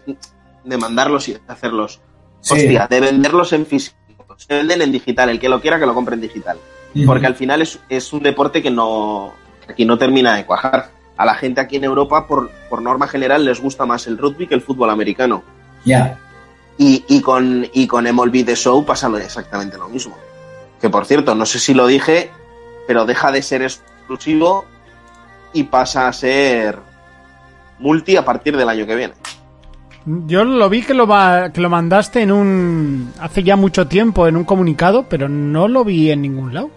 [0.65, 2.01] De mandarlos y de hacerlos.
[2.41, 2.55] Sí.
[2.55, 3.95] Hostia, de venderlos en físico.
[4.35, 5.29] Se venden en digital.
[5.29, 6.57] El que lo quiera que lo compre en digital.
[7.05, 9.33] Porque al final es, es un deporte que no.
[9.65, 10.89] que Aquí no termina de cuajar.
[11.19, 14.47] A la gente aquí en Europa, por, por norma general, les gusta más el rugby
[14.47, 15.43] que el fútbol americano.
[15.85, 16.17] Ya.
[16.77, 20.15] Y, y con, y con MLB The Show pasa lo- exactamente lo mismo.
[20.79, 22.31] Que por cierto, no sé si lo dije,
[22.87, 24.63] pero deja de ser exclusivo
[25.51, 26.79] y pasa a ser
[27.79, 29.13] multi a partir del año que viene.
[30.05, 33.13] Yo lo vi que lo, va- que lo mandaste en un.
[33.19, 36.69] hace ya mucho tiempo en un comunicado, pero no lo vi en ningún lado.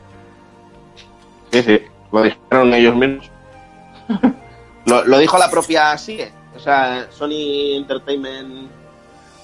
[1.53, 3.31] Sí, sí, lo dijeron ellos mismos.
[4.87, 8.71] lo, lo dijo la propia SIE, o sea, Sony Entertainment,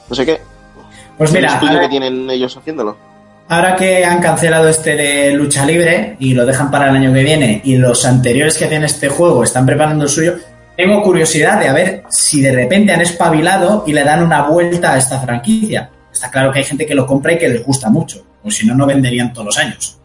[0.08, 0.40] no sé qué.
[1.16, 2.96] Pues el mira, estudio ahora, que tienen ellos haciéndolo.
[3.48, 7.24] ahora que han cancelado este de lucha libre y lo dejan para el año que
[7.24, 10.36] viene y los anteriores que hacían este juego están preparando el suyo,
[10.76, 14.92] tengo curiosidad de a ver si de repente han espabilado y le dan una vuelta
[14.92, 15.90] a esta franquicia.
[16.12, 18.64] Está claro que hay gente que lo compra y que les gusta mucho, o si
[18.64, 19.97] no, no venderían todos los años.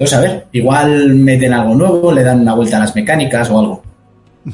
[0.00, 3.58] Entonces, a ver, igual meten algo nuevo, le dan una vuelta a las mecánicas o
[3.58, 3.82] algo.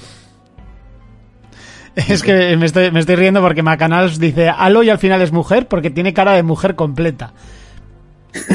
[1.95, 5.67] Es que me estoy, me estoy riendo porque Macanals dice Aloy al final es mujer
[5.67, 7.33] porque tiene cara de mujer completa.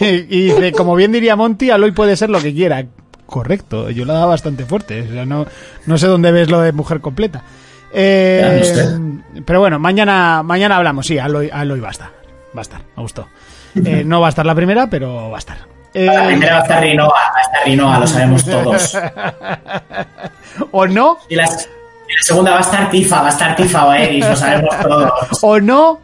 [0.00, 2.84] y dice, como bien diría Monty, Aloy puede ser lo que quiera.
[3.24, 5.00] Correcto, yo la daba bastante fuerte.
[5.00, 5.46] O sea, no,
[5.86, 7.42] no sé dónde ves lo de mujer completa.
[7.94, 8.60] Eh.
[9.46, 11.06] Pero bueno, mañana, mañana hablamos.
[11.06, 12.10] Sí, Aloy, Aloy va a estar.
[12.54, 13.28] Va a estar, me gustó.
[13.74, 15.56] Eh, no va a estar la primera, pero va a estar.
[15.94, 18.98] Eh, La primera va a estar Rinoa, va a estar Rinoa, lo sabemos todos.
[20.72, 23.86] o no, Y la, y la segunda va a estar Tifa, va a estar Tifa
[23.86, 25.12] o Eris, lo sabemos todos.
[25.42, 26.00] o no,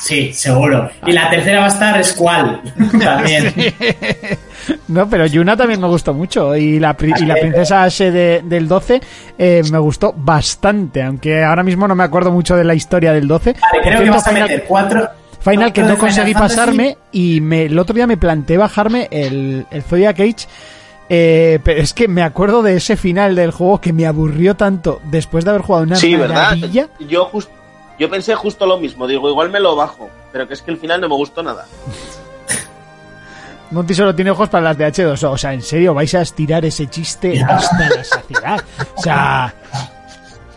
[0.00, 0.88] Sí, seguro.
[1.06, 2.62] Y la tercera va a estar Squall,
[3.02, 3.52] también.
[4.88, 6.54] No, pero Yuna también me gustó mucho.
[6.56, 9.00] Y la, y la princesa Ashe de- del 12
[9.36, 11.02] eh, me gustó bastante.
[11.02, 13.54] Aunque ahora mismo no me acuerdo mucho de la historia del 12.
[13.60, 15.08] Vale, creo que vas a meter cuatro.
[15.50, 16.56] Final que no conseguí Fantasy.
[16.56, 16.98] pasarme.
[17.12, 20.46] Y me, el otro día me planteé bajarme el, el Zodiac Age.
[21.08, 25.00] eh, pero es que me acuerdo de ese final del juego que me aburrió tanto
[25.04, 26.34] después de haber jugado una Sí, ¿verdad?
[26.56, 26.88] maravilla.
[27.08, 27.30] Yo,
[27.98, 29.06] yo pensé justo lo mismo.
[29.06, 30.10] Digo, igual me lo bajo.
[30.32, 31.64] Pero que es que el final no me gustó nada.
[33.70, 35.30] Monty solo tiene ojos para las de H2O.
[35.32, 38.60] O sea, en serio, vais a estirar ese chiste hasta la saciedad.
[38.96, 39.54] O sea,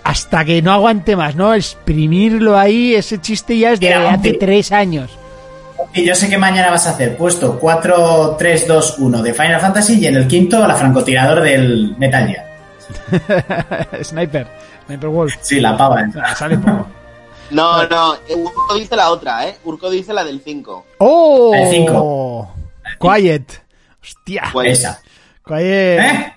[0.10, 1.54] hasta que no aguante más, ¿no?
[1.54, 5.12] Exprimirlo ahí, ese chiste ya es de Mira, hace tres años.
[5.94, 9.62] Y yo sé que mañana vas a hacer puesto 4, 3, 2, 1 de Final
[9.62, 14.04] Fantasy y en el quinto la francotirador del Metal Gear.
[14.04, 14.48] Sniper,
[14.88, 15.36] Sniper Wolf.
[15.42, 16.04] Sí, la pava.
[16.10, 16.88] O sea, sale poco.
[17.52, 19.58] No, no, eh, Urco dice la otra, ¿eh?
[19.64, 20.86] Urco dice la del 5.
[21.00, 21.52] ¡Oh!
[21.56, 22.54] El cinco.
[23.00, 23.64] Quiet.
[24.04, 24.44] Hostia.
[24.54, 25.02] Pues, Esa.
[25.44, 26.00] Quiet.
[26.00, 26.34] ¿Eh?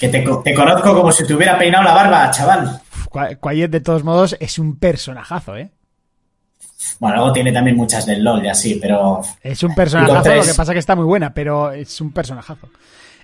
[0.00, 2.80] Que te, co- te conozco como si te hubiera peinado la barba, chaval.
[3.10, 5.70] Qui- Quiet, de todos modos, es un personajazo, ¿eh?
[6.98, 9.20] Bueno, luego tiene también muchas del LOL y así, pero.
[9.42, 12.68] Es un personajazo, lo que pasa que está muy buena, pero es un personajazo.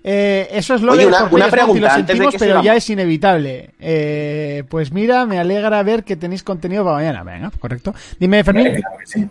[0.04, 3.70] Eh, eso es lo Oye, de una- pregunta antes de que pero ya es inevitable.
[3.80, 7.24] Eh, pues mira, me alegra ver que tenéis contenido para mañana.
[7.24, 7.94] Venga, correcto.
[8.20, 8.74] Dime, Fermín.
[8.76, 9.26] Claro que sí.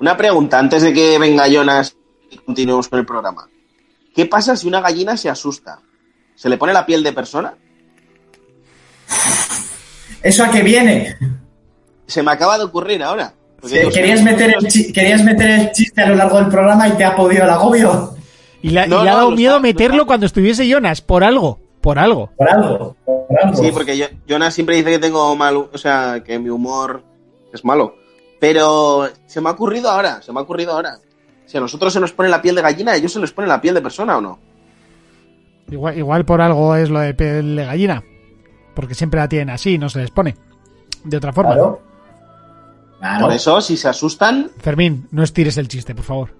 [0.00, 1.96] Una pregunta antes de que venga Jonas
[2.30, 3.48] y continuemos con el programa.
[4.14, 5.78] ¿Qué pasa si una gallina se asusta?
[6.34, 7.54] ¿Se le pone la piel de persona?
[10.22, 11.16] ¿Eso a qué viene?
[12.06, 13.34] Se me acaba de ocurrir ahora.
[13.62, 17.04] Digo, querías, meter el querías meter el chiste a lo largo del programa y te
[17.04, 18.14] ha podido el agobio.
[18.60, 21.60] Y No, le ha dado miedo está- meterlo cuando estuviese Jonas, por algo.
[21.80, 22.30] Por algo.
[22.36, 22.96] Por algo.
[23.04, 23.62] Por algo.
[23.62, 27.04] Sí, porque yo- Jonas siempre dice que tengo mal, o sea, que mi humor
[27.52, 27.96] es malo.
[28.40, 30.98] Pero se me ha ocurrido ahora, se me ha ocurrido ahora.
[31.46, 33.46] Si a nosotros se nos pone la piel de gallina, a ellos se les pone
[33.48, 34.38] la piel de persona o no.
[35.70, 38.02] Igual, igual por algo es lo de piel de gallina.
[38.74, 40.36] Porque siempre la tienen así, no se les pone.
[41.04, 41.54] De otra forma.
[41.54, 41.82] Claro.
[42.98, 43.24] Claro.
[43.26, 46.34] Por eso, si se asustan, Fermín, no estires el chiste, por favor.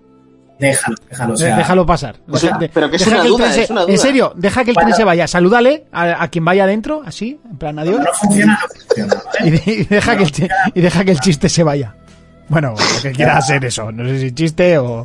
[0.60, 1.34] Déjalo, déjalo.
[1.34, 2.16] o sea, déjalo pasar.
[2.60, 3.92] De- pero que es una duda, tren se- es una duda.
[3.92, 4.96] En serio, deja que el tren Bueno.
[4.96, 5.26] se vaya.
[5.26, 7.98] Salúdale a, a quien vaya adentro, así, en plan adiós.
[7.98, 9.22] No funciona, no funciona.
[9.44, 11.96] Y, de- y deja que el, chi- y deja que el chiste se vaya.
[12.48, 13.90] Bueno, lo que quiera hacer eso.
[13.92, 15.04] No sé si chiste o.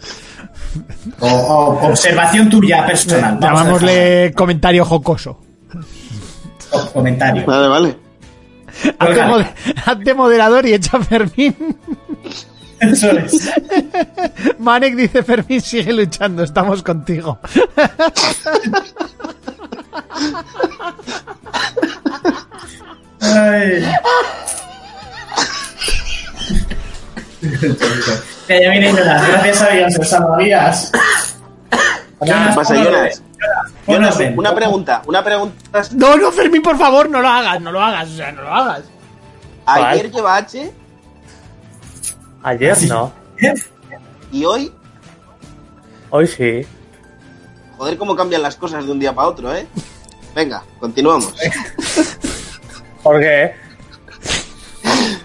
[1.19, 3.39] O, o observación tuya personal.
[3.39, 5.39] Llamámosle comentario jocoso.
[6.71, 7.45] O comentario.
[7.45, 7.97] vale, vale.
[8.99, 9.53] Hazte, moder-
[9.85, 11.55] hazte moderador y echa a Fermín.
[12.79, 13.49] Eso es.
[14.59, 17.39] Manek dice: Fermín, sigue luchando, estamos contigo.
[23.21, 23.83] Ay.
[28.47, 29.27] Que ya viene Jonas.
[29.27, 30.91] Gracias a Dios, el salvavidas.
[32.23, 33.21] ¿Qué pasa, Jonas?
[33.87, 35.81] Jonas, una pregunta, una pregunta.
[35.93, 38.53] No, no, Fermín, por favor, no lo hagas, no lo hagas, o sea, no lo
[38.53, 38.83] hagas.
[39.65, 40.71] Ayer lleva H
[42.43, 43.11] Ayer no.
[44.31, 44.71] y hoy,
[46.09, 46.65] Hoy sí.
[47.77, 49.67] joder, cómo cambian las cosas de un día para otro, ¿eh?
[50.33, 51.33] Venga, continuamos.
[53.03, 53.55] ¿Por qué?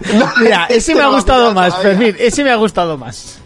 [0.41, 1.77] Mira, ese me ha no gustado más.
[1.79, 3.39] Fermín, ese me ha gustado más.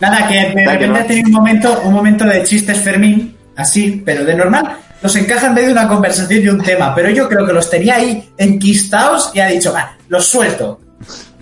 [0.00, 0.96] Nada, que de repente no.
[0.96, 5.48] ha tenido un momento, un momento de chistes Fermín, así, pero de normal, los encaja
[5.48, 8.30] en medio de una conversación y un tema, pero yo creo que los tenía ahí
[8.36, 10.80] enquistados y ha dicho, va, los suelto.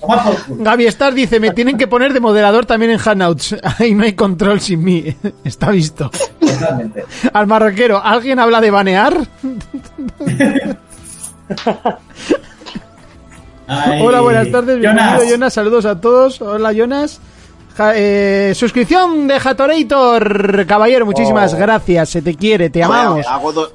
[0.00, 0.64] Toma por culo.
[0.64, 3.54] Gaby Star dice, me tienen que poner de moderador también en Hangouts.
[3.78, 5.16] Ahí no hay control sin mí.
[5.44, 6.10] Está visto.
[6.40, 7.04] Totalmente.
[7.32, 9.16] Al marroquero, ¿alguien habla de banear?
[13.66, 15.30] Ay, Hola, buenas tardes, bienvenido Jonas.
[15.30, 16.40] Jonas, saludos a todos.
[16.42, 17.20] Hola Jonas.
[17.76, 21.56] Ja- eh, suscripción de Jatorator, caballero, muchísimas Oh.
[21.56, 23.26] gracias, se te quiere, te amamos.
[23.26, 23.72] Hago, do-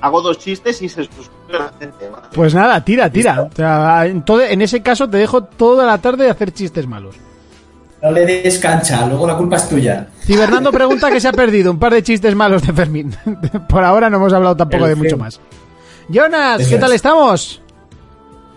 [0.00, 2.10] hago dos chistes y se suscribe la gente.
[2.34, 3.42] Pues nada, tira, tira.
[3.42, 6.86] O sea, en, todo- en ese caso te dejo toda la tarde de hacer chistes
[6.88, 7.14] malos.
[8.02, 10.08] No le des cancha, luego la culpa es tuya.
[10.22, 13.14] Cibernando pregunta que se ha perdido un par de chistes malos de Fermín.
[13.68, 15.18] Por ahora no hemos hablado tampoco El de mucho fin.
[15.20, 15.40] más.
[16.08, 16.96] Jonas, ¿qué tal es.
[16.96, 17.62] estamos?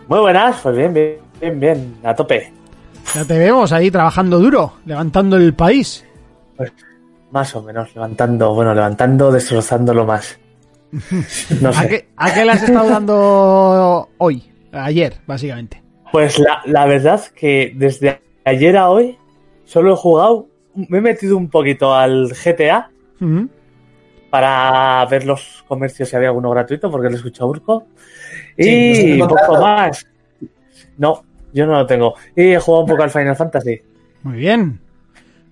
[0.08, 2.52] Muy buenas, pues bien, bien, bien, bien, a tope.
[3.16, 6.06] Ya te vemos ahí trabajando duro, levantando el país.
[6.56, 6.72] Pues
[7.32, 10.38] más o menos, levantando, bueno, levantando, destrozándolo más.
[11.62, 14.44] No ¿A qué, ¿A qué le has estado dando hoy?
[14.72, 15.82] Ayer, básicamente.
[16.12, 19.18] Pues la, la verdad que desde ayer a hoy
[19.66, 22.90] solo he jugado, me he metido un poquito al GTA.
[24.30, 27.88] Para ver los comercios si había alguno gratuito, porque lo escucho a Urco.
[28.58, 30.08] Sí, Y ¿nos has poco más.
[30.98, 32.16] No, yo no lo tengo.
[32.36, 33.82] Y he jugado un poco al Final Fantasy.
[34.24, 34.80] Muy bien.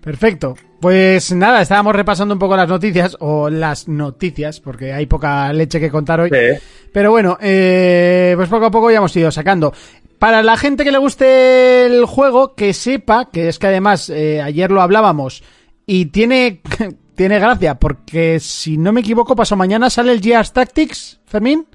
[0.01, 0.55] Perfecto.
[0.79, 5.79] Pues nada, estábamos repasando un poco las noticias, o las noticias, porque hay poca leche
[5.79, 6.29] que contar hoy.
[6.29, 6.59] Sí.
[6.93, 9.73] Pero bueno, eh, pues poco a poco ya hemos ido sacando.
[10.19, 14.41] Para la gente que le guste el juego, que sepa que es que además eh,
[14.41, 15.43] ayer lo hablábamos
[15.87, 16.61] y tiene,
[17.15, 21.65] tiene gracia, porque si no me equivoco, paso mañana sale el Gears Tactics, Fermín.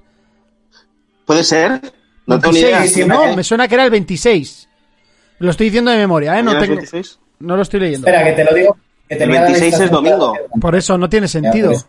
[1.25, 1.81] ¿Puede ser?
[2.25, 3.07] No tengo ni 26, idea.
[3.07, 3.35] no, ¿eh?
[3.35, 4.69] me suena que era el 26.
[5.39, 6.43] Lo estoy diciendo de memoria, ¿eh?
[6.43, 7.19] No, ¿Mañana es tengo- 26?
[7.39, 8.07] no lo estoy leyendo.
[8.07, 8.77] Espera, que te lo digo.
[9.09, 10.33] Que El tenía la 26 es domingo.
[10.61, 11.71] Por eso no tiene sentido.
[11.71, 11.85] pues.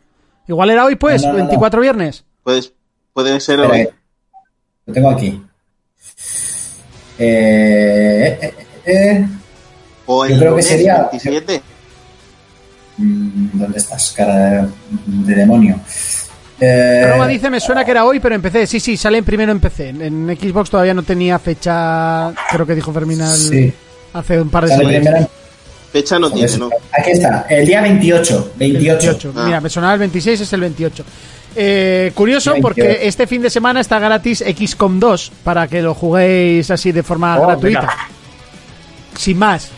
[0.49, 1.45] Igual era hoy, pues, No, no, no, no.
[1.47, 2.25] 24 viernes.
[2.43, 2.73] Puedes-
[3.13, 3.89] puede ser Espera, hoy.
[4.87, 5.43] lo tengo aquí.
[7.19, 9.27] Eh, eh, eh, eh.
[10.07, 11.63] O el Yo creo que sería- 27.
[12.97, 14.69] Mm, ¿Dónde estás, cara de,
[15.07, 15.81] de demonio?
[16.61, 18.67] Eh, Roma dice, me suena que era hoy, pero empecé.
[18.67, 19.89] Sí, sí, salen primero en PC.
[19.89, 23.73] En, Xbox todavía no tenía fecha, creo que dijo Fermín al- Sí,
[24.13, 25.03] hace un par de sale semanas.
[25.03, 25.31] primero.
[25.93, 26.71] Fecha no tiene, ¿no?
[26.93, 28.53] Aquí está, el día 28.
[28.57, 29.07] 28.
[29.09, 29.33] 28.
[29.37, 29.43] Ah.
[29.47, 31.05] Mira, me sonaba el 26, es el 28.
[31.57, 32.63] Eh, curioso 28.
[32.63, 37.03] porque este fin de semana está gratis XCOM 2 para que lo juguéis así de
[37.05, 37.81] forma Oh, gratuita.
[37.81, 37.97] mira.
[39.17, 39.69] Sin más.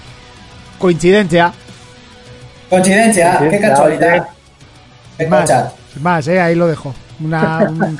[0.79, 1.53] Coincidencia.
[2.71, 4.27] Coincidencia, qué casualidad.
[5.19, 5.51] Sin más,
[6.01, 6.95] más, eh, ahí lo dejo.
[7.21, 7.99] Una, un-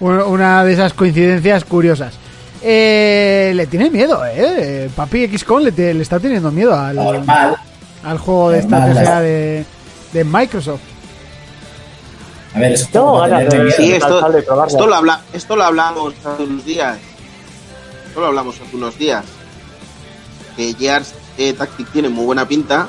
[0.00, 2.14] un- una de esas coincidencias curiosas.
[2.62, 4.90] Eh, le tiene miedo, eh.
[4.96, 7.56] Papi XCOM le, te- le está teniendo miedo al, Normal.
[8.02, 9.64] al juego de Normal, estrategia de,
[10.12, 10.80] de Microsoft.
[12.54, 13.70] A ver, es de-.
[13.72, 16.96] Sí, esto, esto, lo habla, esto lo hablamos hace unos días.
[18.08, 19.24] Esto lo hablamos hace unos días.
[20.56, 22.88] Que Gears eh, Tactic tiene muy buena pinta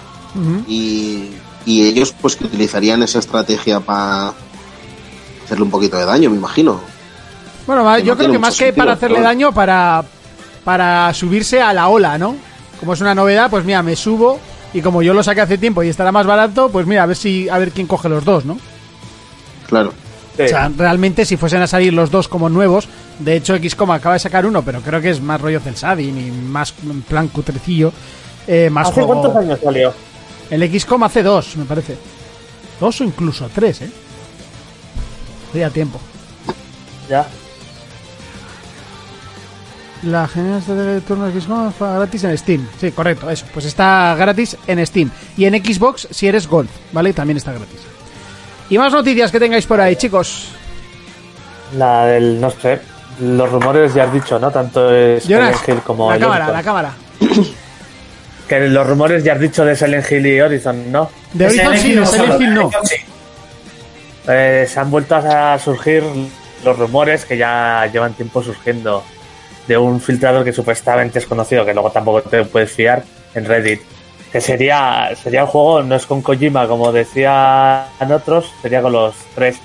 [0.67, 1.31] Y,
[1.65, 4.33] y ellos pues que utilizarían esa estrategia para
[5.43, 6.79] hacerle un poquito de daño, me imagino.
[7.65, 10.03] Bueno, Que yo no creo que más que para hacerle daño, para,
[10.63, 12.35] para subirse a la ola, ¿no?
[12.79, 14.39] Como es una novedad, pues mira, me subo
[14.73, 17.17] y como yo lo saqué hace tiempo y estará más barato, pues mira, a ver
[17.17, 18.57] si a ver quién coge los dos, ¿no?
[19.67, 19.93] Claro.
[20.37, 20.43] Sí.
[20.43, 22.87] O sea, realmente si fuesen a salir los dos como nuevos,
[23.17, 26.31] de hecho XCOM acaba de sacar uno, pero creo que es más rollo Celsadin y
[26.31, 27.91] más en plan cutrecillo,
[28.45, 29.21] eh, más ¿Hace juego.
[29.21, 29.93] cuántos años salió?
[30.49, 31.97] El XCOM hace dos, me parece.
[32.79, 33.91] Dos o incluso tres, ¿eh?
[35.49, 35.99] Hacía tiempo.
[37.09, 37.27] Ya.
[40.03, 42.67] La generación de turnos XCOM fue gratis en Steam.
[42.79, 43.45] Sí, correcto, eso.
[43.53, 45.09] Pues está gratis en Steam.
[45.35, 47.13] Y en Xbox si eres Gold, ¿vale?
[47.13, 47.79] También está gratis.
[48.69, 50.49] Y más noticias que tengáis por ahí, chicos.
[51.77, 52.79] La del, no sé,
[53.19, 54.51] los rumores ya has dicho, ¿no?
[54.51, 56.93] Tanto es Jonas, Silent Hill como la cámara, la cámara.
[58.47, 61.09] Que los rumores ya has dicho de Silent Hill y Horizon, ¿no?
[61.33, 62.71] De Horizon sí, de no Silent Hill no.
[64.29, 66.03] Eh, se han vuelto a surgir
[66.63, 69.03] los rumores que ya llevan tiempo surgiendo
[69.67, 73.03] de un filtrador que supuestamente es conocido, que luego tampoco te puedes fiar,
[73.35, 73.81] en Reddit.
[74.31, 79.15] Que sería, sería el juego, no es con Kojima, como decían otros, sería con los
[79.35, 79.57] tres,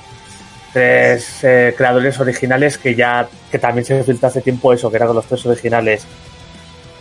[0.73, 5.07] tres eh, creadores originales que ya, que también se filtró hace tiempo eso, que era
[5.07, 6.07] con los tres originales.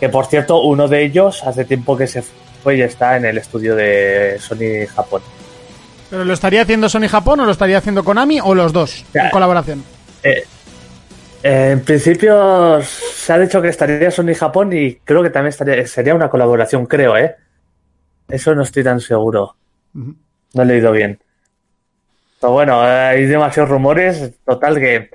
[0.02, 3.38] Que por cierto, uno de ellos hace tiempo que se fue y está en el
[3.38, 5.22] estudio de Sony Japón.
[6.10, 9.26] ¿Pero lo estaría haciendo Sony Japón o lo estaría haciendo Konami o los dos Ya.
[9.26, 9.84] en colaboración?
[10.24, 10.42] Eh,
[11.44, 15.86] eh, en principio se ha dicho que estaría Sony Japón y creo que también estaría,
[15.86, 17.36] sería una colaboración, creo, ¿eh?
[18.28, 19.54] Eso no estoy tan seguro.
[19.94, 21.20] No he leído bien.
[22.40, 25.10] Pero bueno, eh, hay demasiados rumores, total que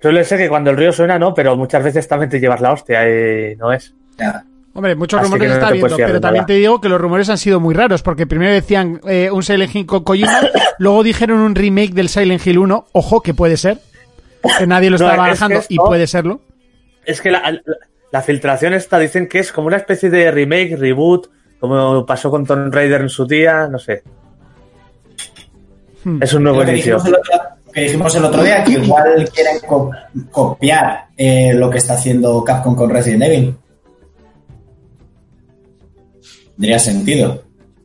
[0.00, 2.72] suele ser que cuando el río suena, no, pero muchas veces también te llevas la
[2.72, 3.92] hostia y no es.
[4.18, 4.44] Ya.
[4.74, 6.46] Hombre, muchos Así rumores que no está viendo, pero también nada.
[6.46, 9.74] te digo que los rumores han sido muy raros, porque primero decían eh, un Silent
[9.74, 10.40] Hill con Kojima,
[10.78, 13.78] luego dijeron un remake del Silent Hill 1, ojo, que puede ser,
[14.58, 16.40] que nadie lo No, está es que barajando y puede serlo.
[17.04, 17.60] Es que la, la-
[18.12, 22.44] la filtración esta dicen que es como una especie de remake, reboot, como pasó con
[22.46, 24.02] Tomb Raider en su día, no sé.
[26.04, 26.22] Hmm.
[26.22, 26.96] Es un nuevo inicio.
[26.96, 27.32] dijimos, el otro,
[27.72, 29.90] que dijimos el otro día, que igual quieren co-
[30.30, 33.54] copiar eh, lo que está haciendo Capcom con Resident Evil.
[36.62, 37.42] Tendría sentido.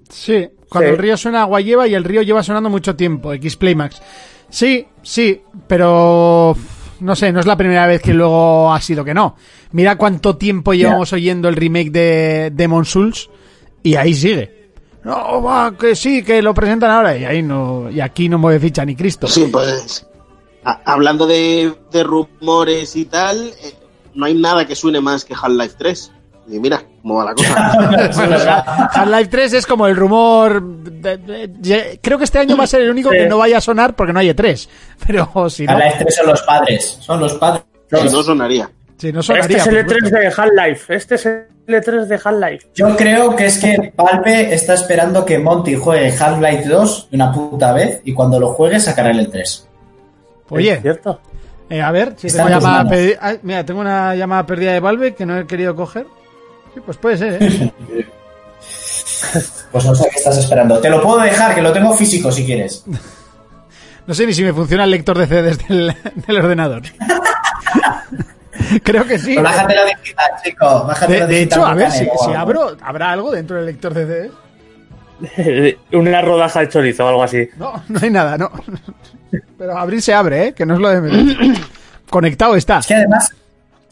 [0.08, 0.94] Sí, cuando Sí.
[0.94, 4.00] el río suena agua lleva y el río lleva sonando mucho tiempo, X-Playmax.
[4.52, 6.56] Sí, sí, pero
[7.00, 9.36] no sé, no es la primera vez que luego ha sido que no.
[9.72, 13.32] Mira cuánto tiempo llevamos oyendo el remake de Demon Souls
[13.82, 14.70] y ahí sigue.
[15.04, 18.60] No, va, que sí, que lo presentan ahora y ahí no y aquí no mueve
[18.60, 19.26] ficha ni Cristo.
[19.28, 20.06] Sí, pues.
[20.64, 23.74] a- hablando de, de rumores y tal, eh,
[24.14, 26.12] no hay nada que suene más que Half-Life 3.
[26.50, 28.90] Y mira cómo va la cosa.
[28.94, 30.62] Half-Life 3 es como el rumor.
[30.64, 33.18] de- de- de- creo que este año va a ser el único Sí.
[33.18, 34.68] que no vaya a sonar porque no hay E3.
[35.08, 36.98] Pero si no, A la E3 son los padres.
[37.02, 37.64] Son los padres.
[37.90, 38.70] Si no sonaría.
[38.98, 39.58] si no Este sonaría.
[39.58, 40.18] es el por E3 supuesto.
[40.20, 40.96] de Half-Life.
[40.96, 42.68] Este es el E3 de Half-Life.
[42.76, 47.32] Yo creo que es que Valve está esperando que Monty juegue Half-Life 2 de una
[47.34, 49.68] puta vez y cuando lo juegue sacará el 3.
[50.50, 51.20] Oye, ¿Es cierto?
[51.70, 53.18] Eh, a ver, si tengo llamada perdida.
[53.22, 56.06] Ay, mira, tengo una llamada perdida de Valve que no he querido coger.
[56.78, 57.74] Sí, pues puede ser, ¿eh?
[59.72, 60.80] Pues no sé qué estás esperando.
[60.80, 62.84] Te lo puedo dejar, que lo tengo físico si quieres.
[64.06, 65.94] No sé ni si me funciona el lector de CDs del,
[66.28, 66.82] del ordenador.
[68.82, 69.36] Creo que sí.
[69.36, 70.86] Bájatelo digital, chico.
[70.88, 74.32] Bájatelo De, de digital hecho, a ver, si, abro, ¿habrá algo dentro del lector de
[75.20, 75.78] CDs?
[75.92, 77.50] Una rodaja de chorizo o algo así.
[77.58, 78.50] No, no hay nada, no.
[79.58, 80.54] Pero abrir se abre, ¿eh?
[80.54, 81.60] Que no es lo de menos.
[82.10, 82.78] Conectado está.
[82.78, 83.34] Es que además,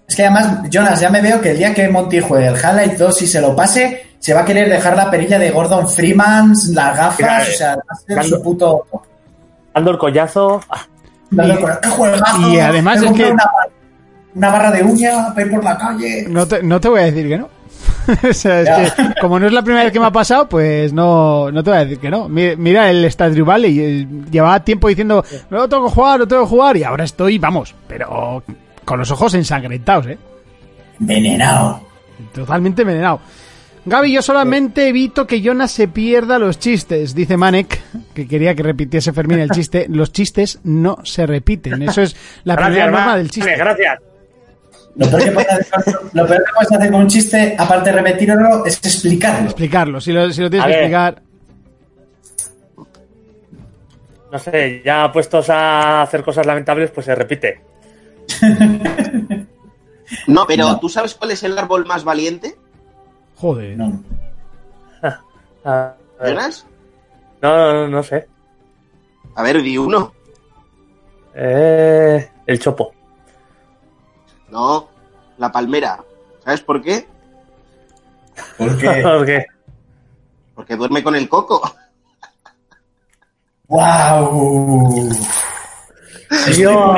[0.08, 2.96] es que además, Jonas, ya me veo que el día que Monty juegue el Half-Life
[2.98, 6.54] 2 y se lo pase, se va a querer dejar la perilla de Gordon Freeman,
[6.74, 7.82] las gafas, Mira, o sea, va
[8.20, 8.86] a ser su puto...
[9.74, 10.62] Dando el collazo.
[11.32, 12.50] Dando ¡Qué juegazo!
[12.54, 13.50] y además es que- Una,
[14.36, 16.26] una barra de uña para ir por la calle.
[16.30, 17.50] No te, no te voy a decir que no.
[18.30, 18.96] o sea, es Ya.
[18.96, 21.70] que como no es la primera vez que me ha pasado, pues no, no te
[21.72, 22.30] voy a decir que no.
[22.30, 26.44] Mi- Mira el Stardew Valley, eh, llevaba tiempo diciendo, no tengo que jugar, lo tengo
[26.44, 28.44] que jugar, y ahora estoy, vamos, pero
[28.86, 30.18] con los ojos ensangrentados, ¿eh?
[31.00, 31.82] Envenenado.
[32.34, 33.20] Totalmente envenenado.
[33.88, 37.80] Gaby, yo solamente evito que Jonas se pierda los chistes, dice Manek,
[38.16, 39.86] que quería que repitiese Fermín el chiste.
[39.90, 43.18] Los chistes no se repiten, eso es la primera gracias, norma va.
[43.18, 43.52] del chiste.
[43.52, 44.00] Vale, gracias.
[44.96, 47.96] Lo peor, que puedes hacer, lo peor que puedes hacer con un chiste, aparte de
[48.02, 49.46] repetirlo, es explicarlo.
[49.46, 50.84] Explicarlo, si lo, si lo tienes A que ver.
[50.86, 51.22] explicar.
[54.32, 57.62] No sé, ya puestos a hacer cosas lamentables, pues se repite.
[60.28, 60.80] No, pero No.
[60.80, 62.58] ¿tú sabes cuál es el árbol más valiente,
[63.38, 63.78] Joder.
[63.78, 64.02] No.
[66.20, 66.66] Jonas?
[67.42, 68.28] No, no, no, no sé.
[69.36, 70.14] A ver, di uno.
[71.34, 72.94] Eh, el chopo.
[74.50, 74.88] No,
[75.38, 76.02] la palmera.
[76.46, 77.06] ¿Sabes por qué?
[78.58, 79.46] Porque, Porque
[80.56, 81.62] Porque duerme con el coco.
[83.68, 85.10] ¡Wow!
[86.56, 86.98] Dios,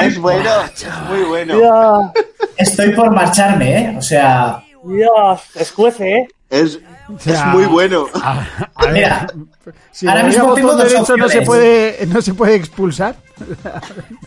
[0.00, 1.56] Es, es bueno, es muy bueno.
[1.56, 3.94] Dios, Estoy por marcharme, ¿eh?
[3.98, 6.28] O sea, Dios, escuece, ¿eh?
[6.50, 6.78] Es,
[7.18, 8.06] sea, es muy bueno.
[8.22, 9.26] A, a ver, mira,
[9.92, 11.46] si ahora mismo tengo dos derecho no se opciones.
[11.46, 13.16] puede no se puede expulsar.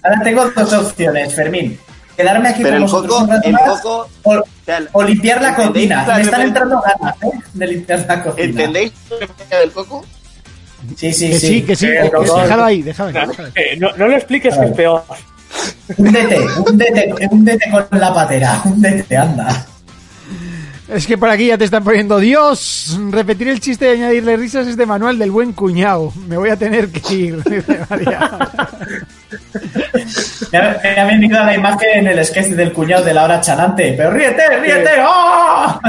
[0.04, 1.80] ahora tengo dos opciones, Fermín.
[2.16, 5.50] Quedarme aquí Pero con el vosotros coco, un rato coco, o, sea, o limpiar la
[5.50, 6.16] ¿entendéis cocina.
[6.16, 7.32] Me están entrando ganas, ¿eh?
[7.54, 8.43] De limpiar la cocina.
[8.45, 8.93] ¿entendéis
[9.50, 10.06] del coco?
[10.96, 11.88] Sí, sí, Que sí, que sí.
[11.88, 12.42] Sí, que- coco.
[12.42, 13.52] déjalo ahí, déjalo ahí, déjalo ahí.
[13.56, 15.04] Eh, no, no lo expliques que es peor.
[15.98, 18.62] Húndete, húndete, húndete con la patera.
[18.66, 19.66] Húndete, anda.
[20.90, 23.00] Es que por aquí ya te están poniendo Dios.
[23.10, 26.12] Repetir el chiste y añadirle risas es de manual del buen cuñado.
[26.28, 27.44] Me voy a tener que ir.
[27.50, 28.32] dice María.
[30.52, 33.24] Me ha, me ha venido a la imagen en el sketch del cuñado de la
[33.24, 33.94] hora chanante.
[33.98, 34.90] Pero ríete, ríete.
[35.08, 35.80] ¡Oh!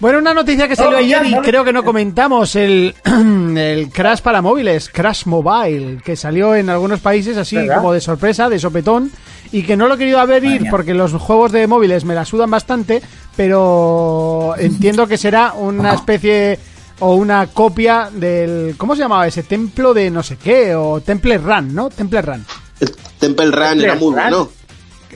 [0.00, 1.42] Bueno, una noticia que salió No, ayer y no.
[1.42, 7.00] creo que no comentamos, el, el Crash para móviles, Crash Mobile, que salió en algunos
[7.00, 7.76] países así ¿Verdad?
[7.76, 9.10] como de sorpresa, de sopetón,
[9.52, 10.70] y que no lo he querido abrir mía.
[10.70, 13.02] porque los juegos de móviles me la sudan bastante,
[13.36, 16.58] pero entiendo que será una especie
[17.00, 18.74] o una copia del...
[18.76, 19.42] ¿Cómo se llamaba ese?
[19.42, 21.90] Templo de no sé qué, o Temple Run, ¿no?
[21.90, 22.44] Temple Run.
[22.80, 24.48] El Temple Run era muy bueno.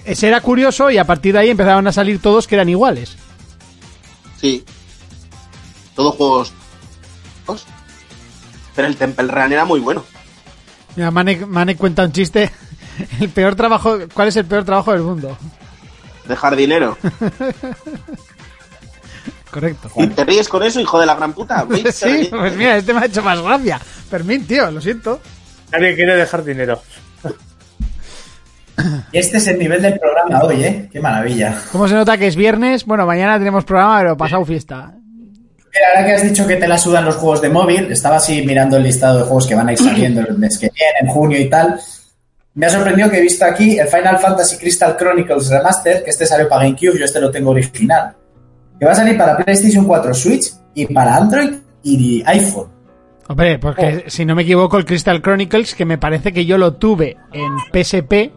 [0.05, 3.17] Ese era curioso y a partir de ahí empezaron a salir todos que eran iguales.
[4.41, 4.65] Sí.
[5.95, 6.53] Todos juegos.
[8.75, 10.05] Pero el Temple Run era muy bueno.
[10.95, 12.51] Mira, Mane, Mane cuenta un chiste.
[13.21, 15.39] El peor trabajo, ¿cuál es el peor trabajo del mundo?
[16.27, 16.99] Dejar dinero.
[19.51, 19.91] Correcto.
[19.97, 21.67] ¿Y te ríes con eso, hijo de la gran puta?
[21.93, 23.79] Sí, pues mira, este me ha hecho más gracia.
[23.79, 25.21] Fermín, tío, lo siento.
[25.73, 26.83] Nadie quiere dejar dinero.
[29.13, 30.89] Y este es el nivel del programa hoy, ¿eh?
[30.93, 31.57] Qué maravilla.
[31.73, 32.85] ¿Cómo se nota que es viernes?
[32.85, 34.95] Bueno, mañana tenemos programa, pero pasado fiesta.
[34.95, 38.45] Mira, ahora que has dicho que te la sudan los juegos de móvil, estaba así
[38.45, 41.09] mirando el listado de juegos que van a ir saliendo el mes que viene, en
[41.09, 41.79] junio y tal.
[42.55, 46.27] Me ha sorprendido que he visto aquí el Final Fantasy Crystal Chronicles Remaster, que este
[46.27, 48.17] salió para GameCube, yo este lo tengo original.
[48.79, 51.51] Que va a salir para PlayStation 4 Switch y para Android
[51.83, 52.69] y iPhone.
[53.29, 56.75] Hombre, porque si no me equivoco, el Crystal Chronicles, que me parece que yo lo
[56.75, 58.33] tuve en PSP.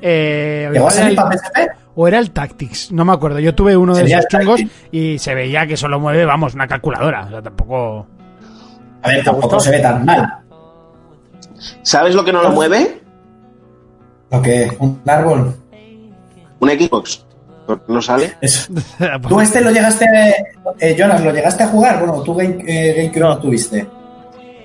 [0.00, 1.58] Eh, ¿Llegó a igual era salir el- para PSP?
[1.96, 3.40] o era el Tactics, no me acuerdo.
[3.40, 4.60] Yo tuve uno de esos chungos
[4.92, 7.24] y se veía que solo mueve, vamos, una calculadora.
[7.26, 8.06] O sea, tampoco.
[9.02, 9.60] A ver, tampoco gustó?
[9.60, 10.38] se ve tan mal.
[11.82, 13.00] ¿Sabes lo que no lo mueve?
[14.30, 15.54] Lo que un árbol.
[16.60, 17.24] Un Xbox.
[17.66, 18.32] Porque No sale.
[18.40, 18.72] Eso.
[19.28, 20.06] ¿Tú este lo llegaste,
[20.80, 21.98] eh, Jonas, lo llegaste a jugar?
[21.98, 23.28] Bueno, tú Game, eh, GameCube no.
[23.30, 23.38] No.
[23.40, 23.88] tuviste.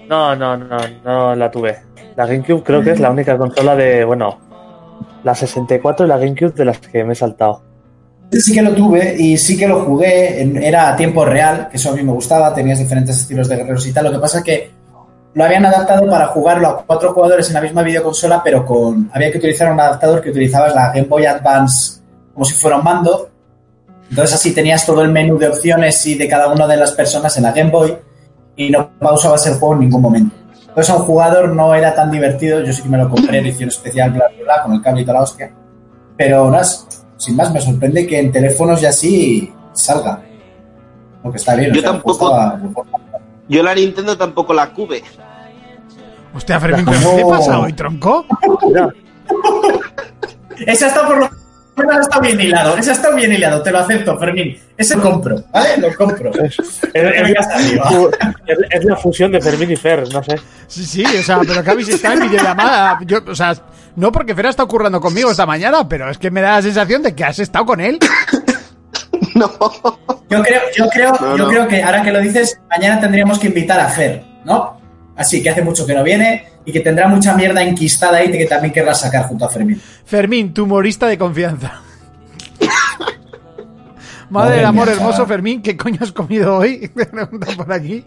[0.07, 1.79] No, no, no, no la tuve.
[2.15, 4.39] La GameCube creo que es la única consola de, bueno,
[5.23, 7.61] la 64 y la GameCube de las que me he saltado.
[8.31, 11.91] Sí que lo tuve y sí que lo jugué, era a tiempo real, que eso
[11.91, 14.05] a mí me gustaba, tenías diferentes estilos de guerreros y tal.
[14.05, 14.71] Lo que pasa es que
[15.35, 19.31] lo habían adaptado para jugarlo a cuatro jugadores en la misma videoconsola, pero con había
[19.31, 22.01] que utilizar un adaptador que utilizabas la Game Boy Advance
[22.33, 23.29] como si fuera un mando.
[24.09, 27.35] Entonces así tenías todo el menú de opciones y de cada una de las personas
[27.37, 27.95] en la Game Boy
[28.55, 30.35] y no pausabas el juego en ningún momento.
[30.73, 33.45] Entonces a un jugador no era tan divertido, yo sí que me lo compré en
[33.45, 35.53] edición especial, bla, bla, bla, con el cable y toda la hostia.
[36.17, 36.51] Pero
[37.17, 40.19] sin más, me sorprende que en teléfonos ya así salga.
[41.21, 41.71] Porque está bien.
[41.73, 42.59] Yo o sea, tampoco- estaba-
[43.47, 45.03] Yo la Nintendo tampoco la cube.
[46.33, 47.29] Hostia, Fermín, ¿pero ¿qué No.
[47.29, 48.25] pasa hoy, tronco?
[50.65, 51.29] Esa está por lo
[51.75, 52.77] menos está bien hilado.
[52.77, 54.57] Esa está bien hilado, te lo acepto, Fermín.
[54.77, 55.77] Ese lo compro, ¿vale?
[55.77, 56.31] Lo compro.
[56.43, 56.57] es,
[56.93, 57.89] es- arriba.
[58.47, 60.35] es- es la fusión de Fermín y Fer, no sé.
[60.67, 62.99] Sí, sí, o sea, pero que habéis estado en videollamada.
[63.05, 63.53] Yo, o sea,
[63.95, 66.61] no porque Fer ha estado currando conmigo esta mañana, pero es que me da la
[66.61, 67.99] sensación de que has estado con él.
[69.35, 69.49] No.
[70.29, 73.47] Yo creo, yo creo, No, yo creo que ahora que lo dices, mañana tendríamos que
[73.47, 74.79] invitar a Fer, ¿no?
[75.15, 78.45] Así que hace mucho que no viene y que tendrá mucha mierda enquistada ahí que
[78.45, 79.79] también querrás sacar junto a Fermín.
[80.05, 81.81] Fermín, tu humorista de confianza.
[84.29, 85.25] Madre del amor hermoso.
[85.25, 86.89] Fermín, ¿qué coño has comido hoy?
[86.95, 88.03] Me preguntan por aquí.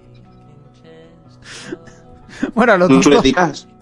[2.54, 3.22] Bueno, a lo Un tonto,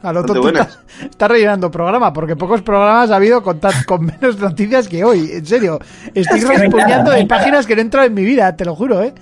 [0.02, 0.68] a lo tonto está,
[1.10, 5.28] está rellenando programa, porque pocos programas ha habido con, tan- con menos noticias que hoy.
[5.32, 5.80] En serio,
[6.14, 9.02] estoy Es respondiendo de páginas que no he entrado en mi vida, te lo juro,
[9.02, 9.12] ¿eh?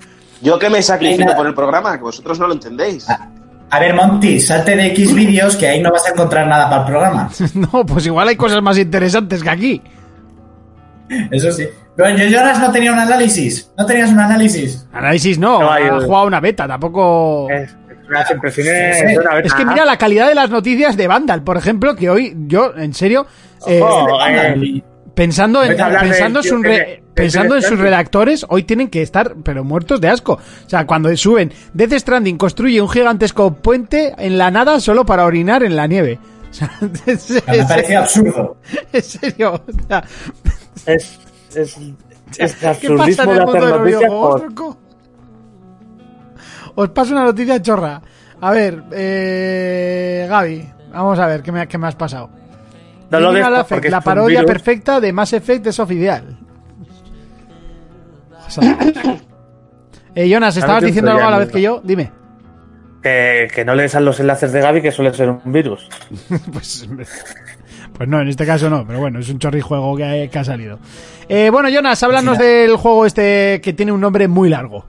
[0.41, 3.07] Yo que me sacrifico por el programa, que vosotros no lo entendéis.
[3.75, 6.81] A ver, Monty, salte de X vídeos que ahí no vas a encontrar nada para
[6.81, 7.29] el programa.
[7.55, 9.81] No, pues igual hay cosas más interesantes que aquí.
[11.31, 11.65] Eso sí.
[11.95, 13.71] Pero yo, Jonas, no tenía un análisis.
[13.77, 14.87] ¿No tenías un análisis?
[14.93, 17.47] Análisis no, No hay- ha jugado una beta, tampoco...
[17.49, 17.77] Es, es
[18.09, 18.23] una
[19.21, 19.39] una.
[19.39, 22.73] Es que mira la calidad de las noticias de Vandal, por ejemplo, que hoy yo,
[22.75, 23.25] en serio,
[23.67, 24.81] eh, Ojo, eh,
[25.15, 29.63] pensando en, pensando, re- que- que pensando en sus redactores, hoy tienen que estar, pero
[29.63, 30.33] muertos de asco.
[30.33, 35.25] O sea, cuando suben, Death Stranding construye un gigantesco puente en la nada solo para
[35.25, 36.19] orinar en la nieve.
[36.49, 36.71] O sea,
[37.05, 38.57] es, Me ha parecido absurdo.
[38.91, 39.53] en serio.
[39.53, 40.03] o sea,
[40.85, 41.19] Es,
[41.55, 41.77] es,
[42.37, 44.77] es ¿Qué pasa en el hacer de videojuegos, por...
[46.75, 48.01] Os paso una noticia chorra.
[48.41, 52.29] A ver, eh, Gaby, vamos a ver qué me, qué me has pasado.
[53.11, 56.42] No lo la un parodia perfecta de Mass Effect es oficial.
[60.15, 61.81] eh, Jonas, estabas diciendo algo a la vez que yo.
[61.83, 62.11] Dime.
[63.01, 65.89] Que, que no le des a los enlaces de Gaby, que suele ser un virus.
[66.53, 66.87] Pues,
[67.97, 70.79] pues no, en este caso no, pero bueno, es un chorrijuego que, que ha salido.
[71.29, 74.85] Eh, bueno, Jonas, háblanos Sí, del juego este que tiene un nombre muy largo.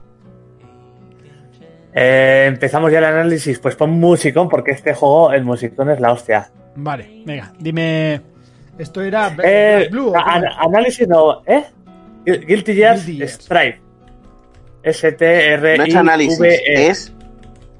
[1.93, 3.59] Eh, empezamos ya el análisis.
[3.59, 6.49] Pues pon musicón, porque este juego, el musicón es la hostia.
[6.75, 8.21] Vale, venga, dime.
[8.77, 10.09] Esto era Eh, Blue.
[10.09, 11.63] ¿o cómo an- análisis no, ¿eh?
[12.25, 12.97] Gu- Guilty Gear.
[14.83, 15.77] S-T-R-I-V-E.
[15.77, 17.13] No es análisis, es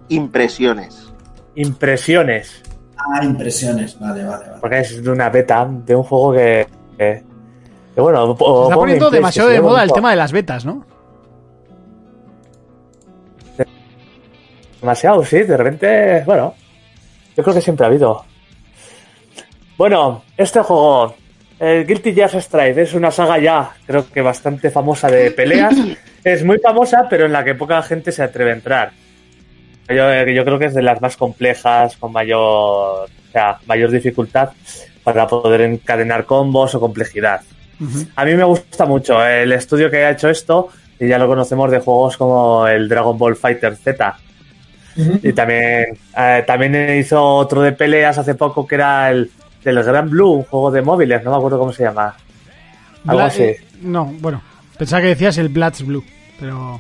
[0.10, 1.12] impresiones.
[1.56, 2.62] Impresiones.
[2.98, 4.00] Ah, impresiones.
[4.00, 4.60] Vale, vale, vale.
[4.62, 6.68] Porque es de una beta de un juego que.
[6.98, 7.24] que-
[7.94, 10.86] que bueno, o- Se está poniendo demasiado de moda el tema de las betas, ¿no?
[14.82, 16.54] Demasiado, sí, de repente, bueno,
[17.36, 18.24] yo creo que siempre ha habido.
[19.78, 21.16] Bueno, este juego,
[21.60, 25.76] el Guilty Gear Strive, es una saga ya, creo que bastante famosa de peleas.
[26.26, 28.92] Es muy famosa, pero en la que poca gente se atreve a entrar.
[29.88, 34.50] Yo, yo creo que es de las más complejas, con mayor, o sea, mayor dificultad
[35.04, 37.42] para poder encadenar combos o complejidad.
[38.16, 41.70] A mí me gusta mucho el estudio que ha hecho esto, y ya lo conocemos
[41.70, 44.18] de juegos como el Dragon Ball Fighter Z.
[45.22, 49.30] Y también, eh, también hizo otro de peleas hace poco que era el
[49.66, 52.16] del Gran Blue, un juego de móviles, no me acuerdo cómo se llama.
[53.06, 53.44] Algo Bla- así.
[53.44, 54.42] eh, no, bueno,
[54.78, 56.04] pensaba que decías el Bloods Blue,
[56.40, 56.80] pero.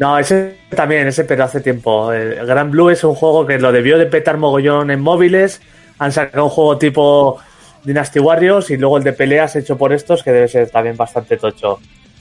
[0.00, 2.12] No, ese también, ese pero hace tiempo.
[2.12, 5.60] El Gran Blue es un juego que lo debió de petar mogollón en móviles.
[5.98, 7.38] Han sacado un juego tipo
[7.82, 11.36] Dynasty Warriors y luego el de peleas hecho por estos que debe ser también bastante
[11.36, 11.80] tocho.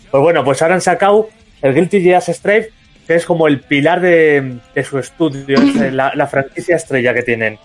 [0.09, 1.29] Pues bueno, pues ahora han sacado
[1.61, 2.71] el Guilty Gear Strive,
[3.05, 7.21] que es como el pilar de, de su estudio, es la, la franquicia estrella que
[7.21, 7.59] tienen.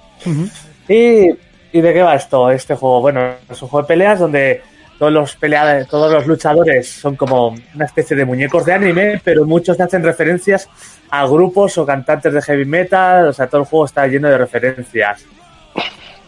[0.88, 1.30] ¿Y,
[1.72, 2.50] ¿Y de qué va esto?
[2.50, 4.62] Este juego, bueno, es un juego de peleas donde
[4.98, 9.44] todos los peleadores, todos los luchadores son como una especie de muñecos de anime, pero
[9.44, 10.68] muchos hacen referencias
[11.10, 14.38] a grupos o cantantes de heavy metal, o sea, todo el juego está lleno de
[14.38, 15.24] referencias.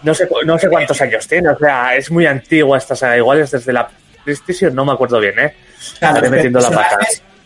[0.03, 3.41] No sé, no sé cuántos años tiene, o sea, es muy antigua esta saga, igual
[3.41, 3.89] es desde la
[4.25, 5.55] PlayStation, no me acuerdo bien, ¿eh?
[5.99, 6.99] Claro, Estaré metiendo la pata.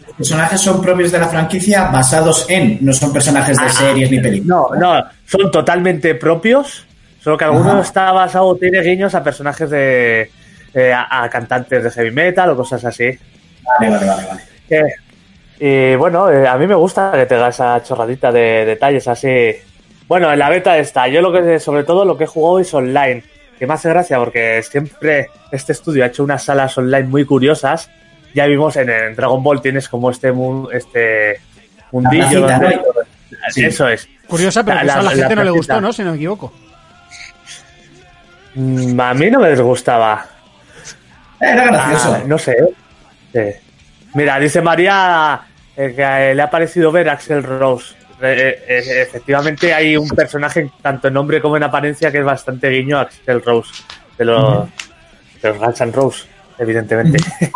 [0.06, 4.10] los personajes son propios de la franquicia basados en, no son personajes de Ah, series
[4.10, 4.48] ni películas.
[4.48, 6.84] No, no, son totalmente propios,
[7.20, 7.80] solo que alguno Ajá.
[7.80, 10.30] está basado, tiene guiños a personajes de.
[10.74, 13.10] eh, a, a cantantes de heavy metal o cosas así.
[13.80, 14.26] Vale, vale, vale.
[14.28, 14.42] vale.
[15.60, 19.52] Eh, y bueno, eh, a mí me gusta que tenga esa chorradita de detalles así.
[20.06, 21.08] Bueno, en la beta está.
[21.08, 23.22] Yo lo que, sobre todo, lo que he jugado es online.
[23.58, 27.90] Que me hace gracia porque siempre este estudio ha hecho unas salas online muy curiosas.
[28.34, 31.40] Ya vimos en, en Dragon Ball tienes como este, mu- este
[31.90, 32.46] mundillo.
[33.56, 34.08] Eso es.
[34.28, 35.92] Curiosa, pero La- a la la- gente la no le gustó, ¿no?
[35.92, 36.52] Si no me equivoco.
[38.58, 40.26] Mm, A mí no me disgustaba.
[41.40, 42.14] Era gracioso.
[42.14, 42.56] Ah, no sé.
[43.32, 43.40] Sí.
[44.14, 45.40] Mira, dice María
[45.76, 47.94] eh, que le ha parecido ver a Axel Rose.
[48.20, 52.68] Eh, eh, efectivamente hay un personaje tanto en nombre como en apariencia que es bastante
[52.68, 53.84] guiño a Axel Rose
[54.18, 54.68] de los,
[55.40, 56.26] de los Guns N' Roses,
[56.58, 57.18] evidentemente.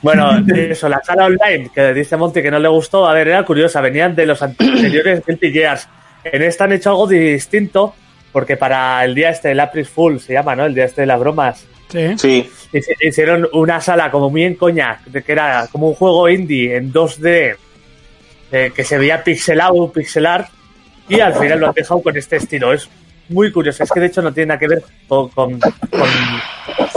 [0.00, 3.44] bueno, eso, la sala online que dice Monty que no le gustó, a ver, era
[3.44, 5.88] curiosa, venían de los anteriores Guilty Gears.
[6.24, 7.94] En esta han hecho algo distinto
[8.32, 10.64] porque para el día este, el April Fool se llama, ¿no?
[10.66, 11.66] El día este de las bromas.
[11.90, 12.18] Sí.
[12.18, 16.28] Sí, Hici- Hicieron una sala como muy en coña, de que era como un juego
[16.28, 17.56] indie en 2D,
[18.50, 20.48] eh, que se veía pixelado, pixelar,
[21.08, 22.72] y al final lo han dejado con este estilo.
[22.72, 22.88] Es
[23.28, 25.70] muy curioso, es que de hecho no tiene nada que ver con, con, con-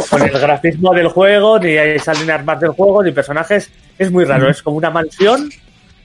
[0.09, 3.69] con el grafismo del juego, ni esas líneas más del juego, ni personajes.
[3.97, 5.49] Es muy raro, es como una mansión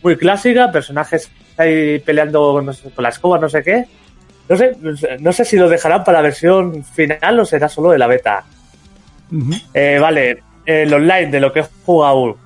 [0.03, 3.85] muy clásica, personajes ahí peleando no sé, con la escoba, no sé qué.
[4.51, 4.77] No sé,
[5.21, 8.45] no sé- si lo dejarán para la versión final o será solo de la beta.
[9.73, 12.37] Eh, vale, el online de lo que he jugado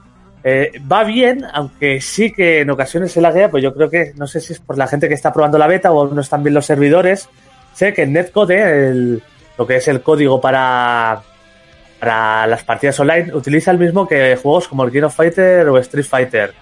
[0.45, 4.27] eh, va bien, aunque sí que en ocasiones se laguea, pues yo creo que no
[4.27, 6.53] sé si es por la gente que está probando la beta o no están bien
[6.55, 7.29] los servidores.
[7.73, 9.23] Sé que en Netcode, el-
[9.57, 11.23] lo que es el código para,
[11.99, 15.79] para las partidas online, utiliza el mismo que juegos como el King of Fighter o
[15.79, 16.53] Street Fighter.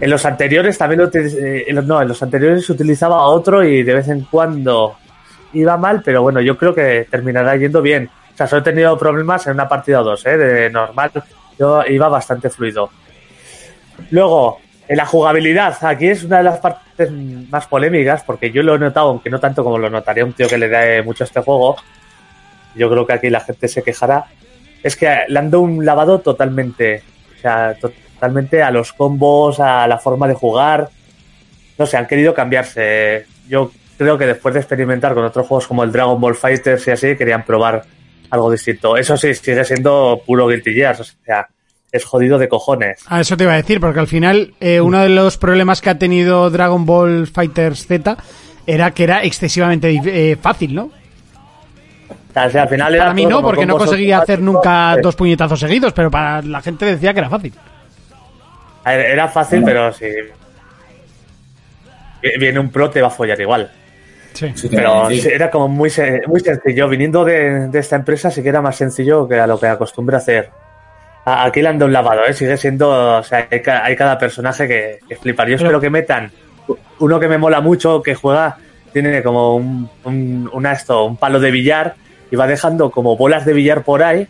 [0.00, 3.62] En los anteriores también lo eh, en los- no, en los anteriores se utilizaba otro
[3.62, 4.96] y de vez en cuando
[5.52, 8.08] iba mal, pero bueno, yo creo que terminará yendo bien.
[8.32, 10.36] O sea, solo he tenido problemas en una partida o dos, ¿eh?
[10.38, 11.10] De normal,
[11.58, 12.88] yo iba bastante fluido.
[14.10, 17.10] Luego, en la jugabilidad, aquí es una de las partes
[17.50, 20.48] más polémicas, porque yo lo he notado, aunque no tanto como lo notaría un tío
[20.48, 21.76] que le da mucho a este juego.
[22.74, 24.24] Yo creo que aquí la gente se quejará.
[24.82, 27.02] Es que le han dado un lavado totalmente,
[27.36, 30.88] o sea, totalmente a los combos, a la forma de jugar.
[31.78, 33.26] No sé, han querido cambiarse.
[33.48, 36.90] Yo creo que después de experimentar con otros juegos como el Dragon Ball Fighters y
[36.90, 37.84] así, querían probar
[38.30, 38.96] algo distinto.
[38.96, 41.48] Eso sí, sigue siendo puro Guilty Gears, o sea,
[41.92, 43.00] es jodido de cojones.
[43.06, 45.90] A eso te iba a decir, porque al final eh, uno de los problemas que
[45.90, 48.16] ha tenido Dragon Ball Fighters Z
[48.66, 50.90] era que era excesivamente eh, fácil, ¿no?
[52.30, 55.16] O sea, al final era Para mí no, porque no conseguía hacer nunca Eh, dos
[55.16, 57.52] puñetazos seguidos, pero para la gente decía que era fácil.
[58.84, 60.06] Era fácil, pero si
[62.38, 63.70] viene un pro te va a follar igual.
[64.32, 64.52] Sí.
[64.70, 66.88] Pero sí, era como muy, se- muy sencillo.
[66.88, 70.16] Viniendo de, de esta empresa, sí que era más sencillo que a lo que acostumbre
[70.16, 70.50] a hacer.
[71.24, 72.32] Aquí le han dado un lavado, ¿eh?
[72.32, 73.18] Sigue siendo.
[73.18, 75.48] O sea, hay, hay cada personaje que, que flipar.
[75.48, 76.30] Yo espero que metan
[77.00, 78.56] uno que me mola mucho, que juega,
[78.92, 81.94] tiene como un, un, una esto, un palo de billar
[82.30, 84.28] y va dejando como bolas de billar por ahí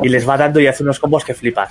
[0.00, 1.70] y les va dando y hace unos combos que flipas.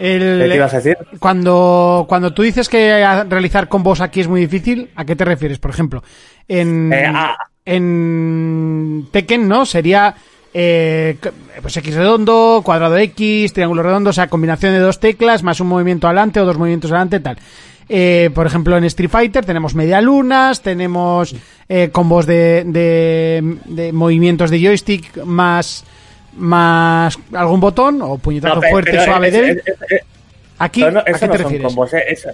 [0.00, 0.96] El- ¿Qué ibas a decir?
[1.18, 5.58] Cuando, cuando tú dices que realizar combos aquí es muy difícil, ¿a qué te refieres?
[5.58, 6.02] Por ejemplo,
[6.48, 7.36] en, Eh, ah.
[7.64, 9.66] en Tekken, ¿no?
[9.66, 10.14] Sería
[10.52, 11.16] eh,
[11.62, 15.68] pues X redondo, cuadrado X, triángulo redondo, o sea, combinación de dos teclas, más un
[15.68, 17.38] movimiento adelante o dos movimientos adelante, tal.
[17.88, 21.34] Eh, por ejemplo, en Street Fighter tenemos media lunas, tenemos
[21.68, 25.84] eh, combos de, de, de movimientos de joystick más
[26.36, 29.62] más algún botón o puñetazo No, fuerte, pero suave, es- débil.
[29.64, 30.00] es- es-
[30.58, 31.66] Aquí, no, ¿a eso qué no te refieres?
[31.66, 32.30] combos, eh, eso,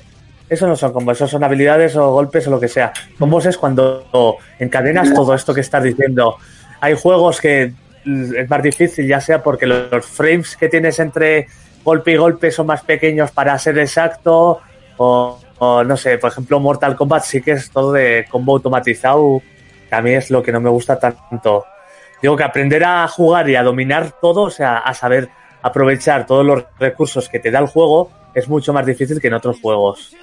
[0.49, 2.93] eso no son combos, eso son habilidades o golpes o lo que sea.
[3.19, 6.37] Combos es cuando encadenas todo esto que estás diciendo.
[6.81, 7.73] Hay juegos que
[8.05, 11.47] es más difícil, ya sea porque los los frames que tienes entre
[11.85, 14.61] golpe y golpe son más pequeños para ser exacto,
[14.97, 19.41] o, o no sé, por ejemplo, Mortal Kombat sí que es todo de combo automatizado,
[19.89, 21.65] que a mí es lo que no me gusta tanto.
[22.23, 25.29] Digo que aprender a jugar y a dominar todo, o sea, a saber
[25.63, 29.35] aprovechar todos los recursos que te da el juego, es mucho más difícil que en
[29.35, 30.15] otros juegos.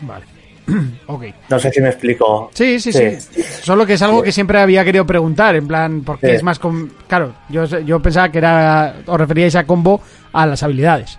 [0.00, 0.24] Vale.
[1.06, 1.24] ok.
[1.48, 2.50] No sé si me explico.
[2.52, 3.42] Sí, sí, sí, Sí.
[3.42, 6.32] Solo que es algo que siempre había querido preguntar, en plan, porque Sí.
[6.36, 6.58] es más...
[6.58, 8.96] com- Claro, yo, yo pensaba que era...
[9.06, 10.00] Os referíais a combo
[10.32, 11.18] a las habilidades.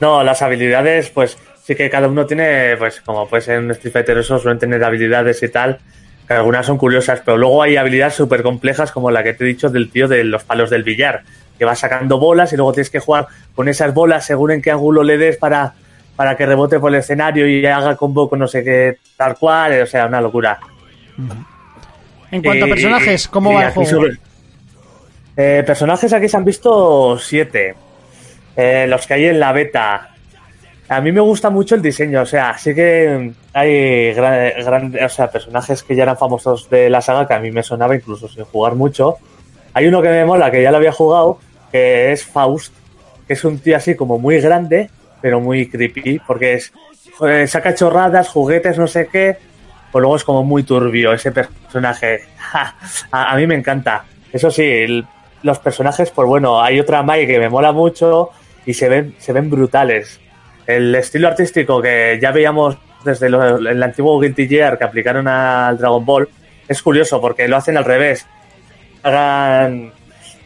[0.00, 3.92] No, las habilidades, pues sí que cada uno tiene, pues como puede ser en Street
[3.92, 5.78] Fighter, eso suelen tener habilidades y tal,
[6.34, 9.70] algunas son curiosas, pero luego hay habilidades súper complejas como la que te he dicho
[9.70, 11.22] del tío de los palos del billar,
[11.58, 14.70] que va sacando bolas y luego tienes que jugar con esas bolas según en qué
[14.70, 15.74] ángulo le des para,
[16.16, 19.82] para que rebote por el escenario y haga combo con no sé qué tal cual,
[19.82, 20.58] o sea, una locura.
[22.30, 23.90] En cuanto a personajes, ¿cómo va el juego?
[23.90, 24.18] sobre-
[25.40, 27.74] Eh, personajes aquí se han visto siete.
[28.56, 30.10] Eh, los que hay en la beta.
[30.88, 35.30] A mí me gusta mucho el diseño, o sea, sí que hay gran, o sea,
[35.30, 38.44] personajes que ya eran famosos de la saga que a mí me sonaba incluso sin
[38.44, 39.16] jugar mucho.
[39.74, 41.38] Hay uno que me mola, que ya lo había jugado,
[41.70, 42.72] que es Faust,
[43.26, 44.88] que es un tío así como muy grande,
[45.20, 46.72] pero muy creepy, porque es
[47.46, 49.36] saca chorradas, juguetes, no sé qué,
[49.92, 52.22] pues luego es como muy turbio ese personaje.
[53.12, 54.04] A, mí me encanta.
[54.32, 55.04] Eso sí,
[55.42, 58.30] los personajes, pues bueno, hay otra Mai que me mola mucho
[58.64, 60.20] y se ven, se ven brutales.
[60.68, 65.78] El estilo artístico que ya veíamos desde lo- el antiguo Guilty Gear que aplicaron al
[65.78, 66.28] Dragon Ball
[66.68, 68.26] es curioso porque lo hacen al revés.
[69.02, 69.92] Hagan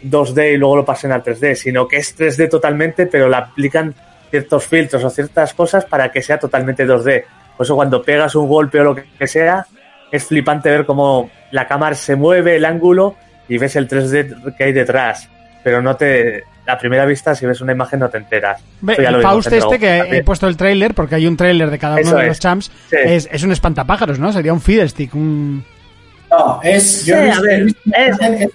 [0.03, 3.95] 2D y luego lo pasen al 3D, sino que es 3D totalmente, pero le aplican
[4.31, 7.25] ciertos filtros o ciertas cosas para que sea totalmente 2D.
[7.57, 9.67] Por eso cuando pegas un golpe o lo que sea,
[10.11, 13.17] es flipante ver cómo la cámara se mueve, el ángulo,
[13.49, 15.29] y ves el 3D que hay detrás.
[15.65, 16.45] Pero no te.
[16.67, 18.63] A primera vista, si ves una imagen, no te enteras.
[18.87, 22.03] El Faust este que he puesto el tráiler, porque hay un tráiler de cada uno
[22.03, 22.29] Eso de es.
[22.29, 22.97] los champs, Sí.
[23.05, 24.33] es, es un espantapájaros, ¿no?
[24.33, 25.65] Sería un fiddlestick, un...
[26.31, 27.05] No, es.
[27.05, 27.67] Yo Sí, visto- ver,
[28.43, 28.51] es-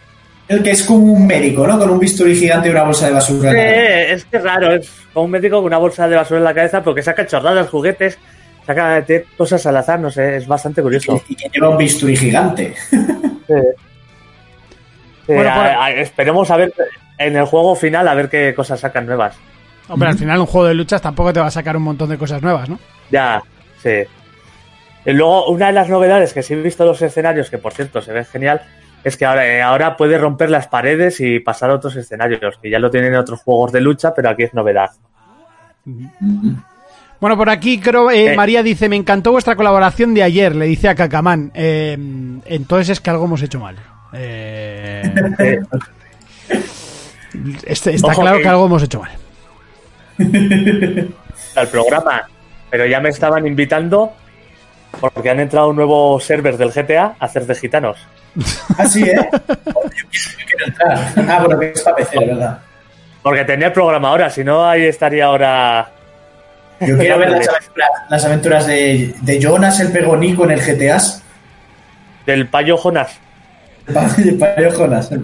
[0.48, 1.78] el, que es como un médico, ¿no?
[1.78, 3.52] Con un bisturí gigante y una bolsa de basura.
[3.52, 6.46] Sí, es que es raro, es como un médico con una bolsa de basura en
[6.46, 8.18] la cabeza porque saca chorradas, juguetes,
[8.66, 9.04] saca
[9.38, 11.22] cosas al azar, no sé, es bastante curioso.
[11.28, 12.74] Y que lleva un bisturí gigante.
[12.90, 13.54] Sí,
[15.34, 16.74] Bueno, a- esperemos a ver
[17.18, 19.36] en el juego final a ver qué cosas sacan nuevas.
[19.90, 22.18] Hombre, al final un juego de luchas tampoco te va a sacar un montón de
[22.18, 22.80] cosas nuevas, ¿no?
[23.10, 23.42] Ya,
[23.82, 24.04] sí.
[25.06, 27.74] Y luego, una de las novedades que sí he visto en los escenarios, que por
[27.74, 28.62] cierto se ve genial,
[29.06, 32.70] es que ahora, eh, ahora puedes romper las paredes y pasar a otros escenarios, que
[32.70, 34.92] ya lo tienen en otros juegos de lucha, pero aquí es novedad.
[37.22, 38.36] Bueno, por aquí creo, eh, Eh.
[38.36, 41.52] María dice, me encantó vuestra colaboración de ayer, le dice a Cacamán.
[41.54, 41.94] Eh,
[42.46, 43.78] entonces es que algo hemos hecho mal.
[44.14, 45.02] Eh,
[45.40, 45.60] Eh,
[47.66, 49.12] este- está Ojo claro que- que algo hemos hecho mal.
[51.56, 52.28] al programa,
[52.70, 54.14] pero ya me estaban invitando
[55.00, 57.98] porque han entrado un nuevo server del GTA a hacer de gitanos.
[58.78, 59.16] Ah, sí, ¿eh?
[59.16, 60.12] Yo
[60.46, 61.14] quiero entrar.
[61.28, 62.60] Ah, bueno, que es para PC, ¿verdad?
[63.24, 65.90] Porque tenía el programa ahora, si no ahí estaría ahora...
[66.80, 71.00] Yo quiero ver las aventuras, las aventuras de, de Jonas el Pegonico en el GTA.
[72.28, 73.20] Del payo Jonas.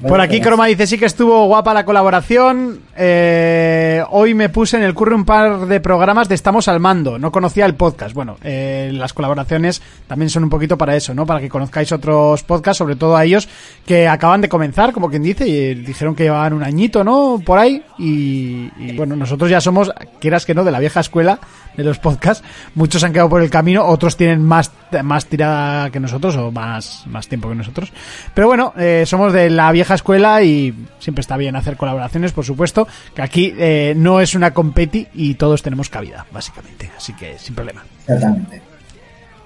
[0.08, 0.40] Por aquí.
[0.40, 2.80] Croma dice, sí que estuvo guapa la colaboración.
[2.96, 7.20] Eh, hoy me puse en el curry un par de programas de Estamos al Mando.
[7.20, 8.14] No conocía el podcast.
[8.14, 11.26] Bueno, eh, las colaboraciones también son un poquito para eso, ¿no?
[11.26, 13.48] Para que conozcáis otros podcasts, sobre todo a ellos
[13.86, 17.42] que acaban de comenzar, como quien dice, y dijeron que llevaban un añito, ¿no?
[17.46, 17.84] Por ahí.
[17.98, 21.40] Y, y, bueno, nosotros ya somos, quieras que no, de la vieja escuela
[21.76, 22.44] de los podcasts.
[22.76, 24.72] Muchos han quedado por el camino, otros tienen más
[25.02, 27.92] más tirada que nosotros o más, más tiempo que nosotros.
[28.34, 32.46] Pero bueno, eh, somos de la vieja escuela y siempre está bien hacer colaboraciones, por
[32.46, 32.88] supuesto.
[33.16, 36.92] Que aquí eh, no es una competi y todos tenemos cabida, básicamente.
[36.96, 37.84] Así que sin problema.
[38.02, 38.62] Exactamente.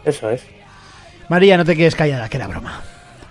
[0.04, 0.44] Eso es.
[1.30, 2.82] María, no te quedes callada, que era broma.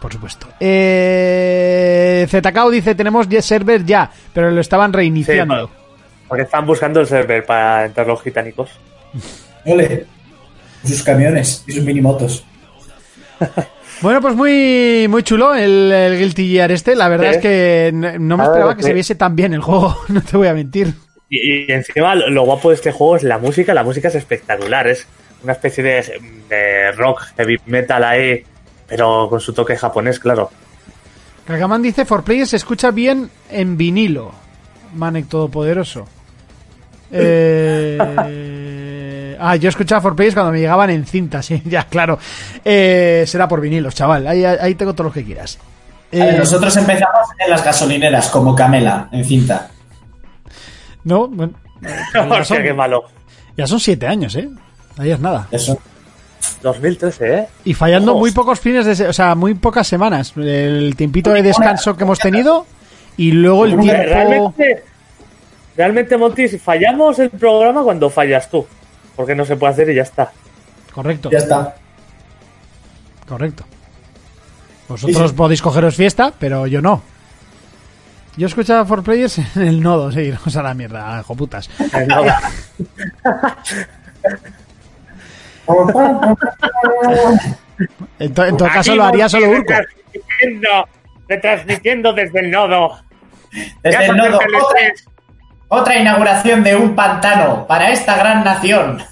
[0.01, 0.47] Por supuesto.
[0.61, 5.67] Eh, ZKO dice, tenemos ya server ya, pero lo estaban reiniciando.
[5.67, 5.73] Sí,
[6.29, 8.71] Porque están buscando el server para entrar los gitánicos.
[9.65, 10.07] Ole.
[10.87, 12.45] Sus camiones y sus minimotos.
[14.03, 16.95] Bueno, pues muy, muy chulo el, el Guilty Gear este.
[16.95, 19.55] La verdad es que no no me A ver, esperaba que se viese tan bien
[19.55, 20.93] el juego, no te voy a mentir.
[21.31, 23.73] Y, y encima lo lo guapo de este juego es la música.
[23.73, 24.87] La música es espectacular.
[24.87, 25.07] Es
[25.43, 28.45] una especie de, de rock, heavy metal ahí,
[28.87, 30.51] pero con su toque japonés, claro.
[31.47, 34.33] Kagaman dice, For Players se escucha bien en vinilo.
[34.95, 36.07] Manek Todopoderoso.
[37.13, 37.97] Eh...
[39.39, 42.19] ah, yo escuchaba For Players cuando me llegaban en cinta, sí, ya, claro.
[42.65, 44.27] Eh, será por vinilos, chaval.
[44.27, 45.59] Ahí, ahí tengo todo lo que quieras.
[46.13, 49.71] Ver, Eh, nosotros empezamos en las gasolineras, como Camela, en cinta.
[51.05, 51.53] No, bueno.
[52.15, 53.05] ya, Hostia, son, qué malo.
[53.57, 54.49] ya son siete años, ¿eh?
[54.99, 55.47] Ahí es nada.
[55.51, 55.79] Eso.
[56.63, 57.49] 2013, ¿eh?
[57.65, 58.21] Y fallando Ojo.
[58.21, 59.09] muy pocos fines de...
[59.09, 60.33] O sea, muy pocas semanas.
[60.37, 62.67] El tiempito de descanso que hemos tenido
[63.17, 64.03] y luego el tiempo...
[64.03, 64.85] Realmente,
[65.77, 68.65] realmente, Monty, si fallamos el programa cuando fallas tú.
[69.17, 70.31] Porque no se puede hacer y ya está.
[70.93, 71.75] Correcto, Ya está.
[73.27, 73.65] correcto.
[74.89, 75.35] Vosotros Sí, sí.
[75.35, 77.03] podéis cogeros fiesta, pero yo no.
[78.37, 81.69] Yo escuchaba For Players en el nodo, sí, o sea, la mierda, hijo putas.
[82.07, 82.23] No,
[88.19, 89.73] En, to- en todo caso Aquí lo haría solo Urco.
[89.73, 90.89] Retransmitiendo,
[91.29, 92.99] retransmitiendo desde el nodo.
[93.83, 94.93] Desde Ya el nodo, el
[95.69, 95.97] otra, E3.
[95.97, 99.03] otra inauguración de un pantano para esta gran nación.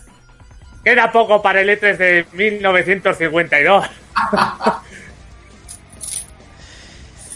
[0.85, 3.87] Queda poco para el E3 de 1952.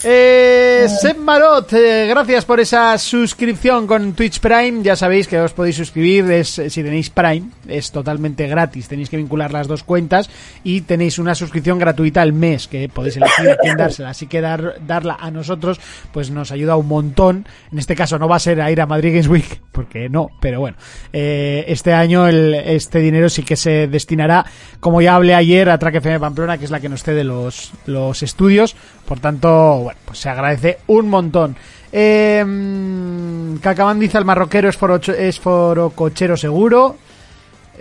[0.05, 4.83] Eh, Seb Marot, eh, gracias por esa suscripción con Twitch Prime.
[4.83, 7.51] Ya sabéis que os podéis suscribir es, eh, si tenéis Prime.
[7.67, 8.87] Es totalmente gratis.
[8.87, 10.31] Tenéis que vincular las dos cuentas
[10.63, 14.11] y tenéis una suscripción gratuita al mes que podéis elegir a quién dársela.
[14.11, 15.81] Así que dar, darla a nosotros
[16.13, 17.47] pues nos ayuda un montón.
[17.73, 20.29] En este caso no va a ser a ir a Madrid Games Week porque no,
[20.41, 20.77] pero bueno.
[21.13, 24.47] eh, este año el, este dinero sí que se destinará,
[24.79, 27.73] como ya hablé ayer, a Track FM Pamplona, que es la que nos cede los,
[27.87, 28.77] los estudios.
[29.09, 31.57] Por tanto, bueno, pues se agradece un montón.
[31.91, 36.97] Eh, mm, Cacaman dice el marroquero es, forocho- es forocochero seguro.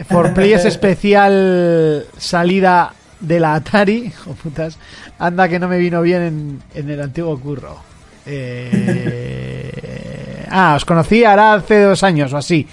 [0.07, 4.11] For Players especial salida de la Atari.
[4.27, 4.77] Oh, putas.
[5.19, 7.75] Anda que no me vino bien en, en el antiguo curro.
[8.25, 12.65] Eh, ah, os conocí ahora hace dos años o así.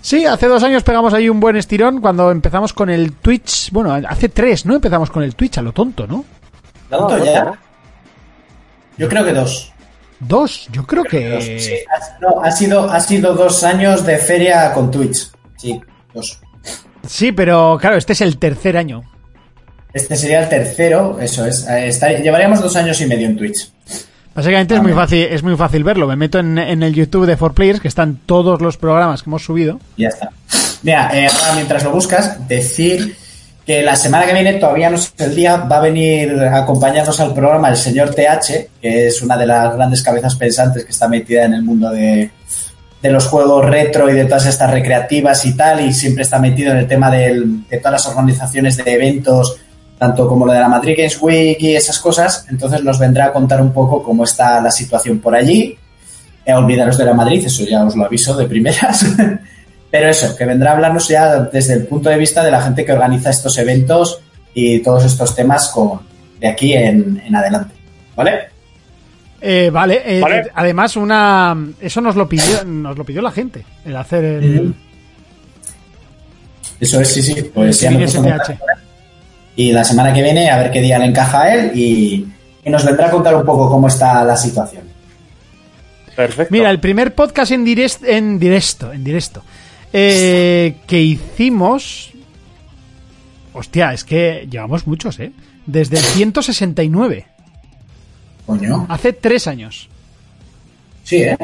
[0.00, 3.70] Sí, hace dos años pegamos ahí un buen estirón cuando empezamos con el Twitch.
[3.72, 4.76] Bueno, hace tres, ¿no?
[4.76, 6.24] Empezamos con el Twitch a lo tonto, ¿no?
[6.88, 7.52] ¿Tanto ya?
[9.00, 9.72] Yo creo que dos.
[10.20, 11.58] Dos, yo creo que...
[11.60, 15.30] Sí, ha, no, ha sido, ha sido dos años de feria con Twitch.
[15.56, 15.80] Sí,
[16.12, 16.38] dos.
[17.08, 19.02] Sí, pero claro, este es el tercer año.
[19.92, 21.66] Este sería el tercero, eso es.
[21.66, 23.70] Eh, está- llevaríamos dos años y medio en Twitch.
[24.34, 26.06] Básicamente es muy fácil, es muy fácil verlo.
[26.06, 29.42] Me meto en, en el YouTube de 4Players, que están todos los programas que hemos
[29.42, 29.80] subido.
[29.96, 30.30] Y ya está.
[30.82, 33.16] Mira, eh, ahora mientras lo buscas, decir
[33.70, 37.20] que la semana que viene, todavía no sé el día, va a venir a acompañarnos
[37.20, 41.06] al programa el señor TH, que es una de las grandes cabezas pensantes que está
[41.06, 42.30] metida en el mundo de,
[43.00, 46.72] de los juegos retro y de todas estas recreativas y tal, y siempre está metido
[46.72, 49.56] en el tema del- de todas las organizaciones de eventos,
[49.98, 52.46] tanto como lo de la Madrid Games Week y esas cosas.
[52.50, 55.78] Entonces nos vendrá a contar un poco cómo está la situación por allí.
[56.44, 59.04] Eh, olvidaros de la Madrid, eso ya os lo aviso de primeras.
[59.90, 62.84] Pero eso, que vendrá a hablarnos ya desde el punto de vista de la gente
[62.84, 64.20] que organiza estos eventos
[64.54, 66.00] y todos estos temas con,
[66.38, 67.74] de aquí en, en adelante.
[68.14, 68.50] ¿Vale?
[69.40, 70.36] Eh, vale, eh, Vale.
[70.40, 74.74] eh, además una eso nos lo pidió, nos lo pidió la gente, el hacer el,
[76.78, 77.50] Eso es, sí, sí.
[77.54, 78.38] Pues Sí, ya.
[79.56, 82.26] Y la semana que viene a ver qué día le encaja a él y,
[82.64, 84.84] y nos vendrá a contar un poco cómo está la situación.
[86.14, 86.52] Perfecto.
[86.52, 89.42] Mira, el primer podcast en directo, en directo, en directo,
[89.92, 92.10] eh, que hicimos,
[93.52, 95.32] hostia, es que llevamos muchos, ¿eh?
[95.66, 97.26] Desde el 169,
[98.46, 98.86] Coño.
[98.88, 99.88] hace tres años.
[101.04, 101.36] Sí, ¿eh?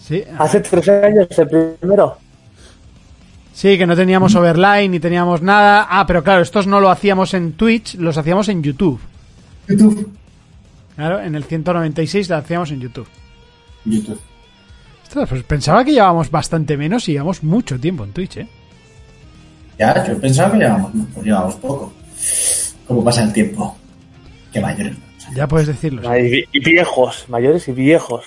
[0.00, 1.48] Sí, Hace tres años el
[1.78, 2.18] primero.
[3.54, 5.86] sí, que no teníamos overline ni teníamos nada.
[5.88, 9.00] Ah, pero claro, estos no lo hacíamos en Twitch, los hacíamos en YouTube.
[9.68, 10.10] YouTube.
[10.96, 13.08] Claro, en el 196 lo hacíamos en YouTube.
[13.86, 14.20] YouTube.
[15.14, 18.48] Ostras, pues pensaba que llevábamos bastante menos y llevamos mucho tiempo en Twitch, ¿eh?
[19.78, 21.92] Ya, yo pensaba que llevamos, pues llevamos poco.
[22.88, 23.76] cómo pasa el tiempo.
[24.52, 24.96] Qué mayores.
[25.36, 26.02] Ya puedes decirlo.
[26.02, 26.42] sí.
[26.50, 28.24] Y viejos, mayores y viejos.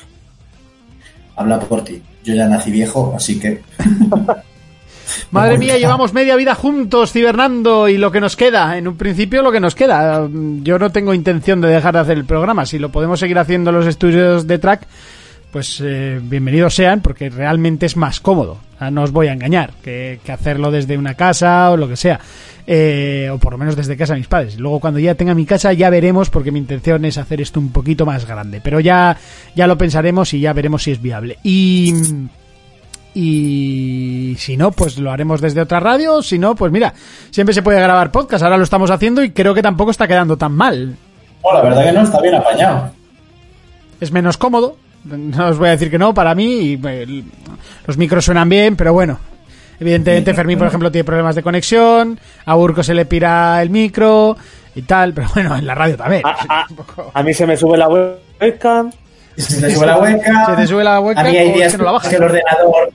[1.35, 2.01] Habla por ti.
[2.23, 3.61] Yo ya nací viejo, así que.
[5.31, 9.43] Madre mía, llevamos media vida juntos, cibernando, y lo que nos queda, en un principio
[9.43, 10.25] lo que nos queda.
[10.31, 12.65] Yo no tengo intención de dejar de hacer el programa.
[12.65, 14.87] Si lo podemos seguir haciendo en los estudios de track,
[15.57, 18.59] pues eh, bienvenidos sean, porque realmente es más cómodo.
[18.75, 21.87] O sea, no os voy a engañar, que, que hacerlo desde una casa o lo
[21.87, 22.19] que sea.
[22.67, 24.59] Eh, o por lo menos desde casa de mis padres.
[24.59, 27.71] Luego cuando ya tenga mi casa ya veremos, porque mi intención es hacer esto un
[27.71, 28.61] poquito más grande.
[28.63, 29.17] Pero ya,
[29.55, 31.39] ya lo pensaremos y ya veremos si es viable.
[31.41, 31.91] Y...
[33.15, 36.21] Y si no, pues lo haremos desde otra radio.
[36.21, 36.93] Si no, pues mira,
[37.31, 38.43] siempre se puede grabar podcast.
[38.43, 40.95] Ahora lo estamos haciendo y creo que tampoco está quedando tan mal.
[41.41, 42.91] Oh, la verdad que no, está bien apañado.
[43.99, 44.77] Es menos cómodo.
[45.07, 46.73] No os voy a decir que no, para mí.
[46.73, 47.23] y, eh,
[47.85, 49.19] los micros suenan bien, pero bueno.
[49.79, 52.19] Evidentemente, Fermín, por ejemplo, tiene problemas de conexión.
[52.45, 54.35] A Urco se le pira el micro
[54.75, 55.13] y tal.
[55.13, 56.23] Pero bueno, en la radio también.
[56.25, 56.31] A,
[56.61, 56.67] a-
[57.13, 58.91] a mí se me sube la webcam.
[59.37, 60.45] Se te sube la webcam.
[60.49, 62.09] Se te sube la webcam A mí hay días que no la bajas.
[62.09, 62.89] que el ordenador.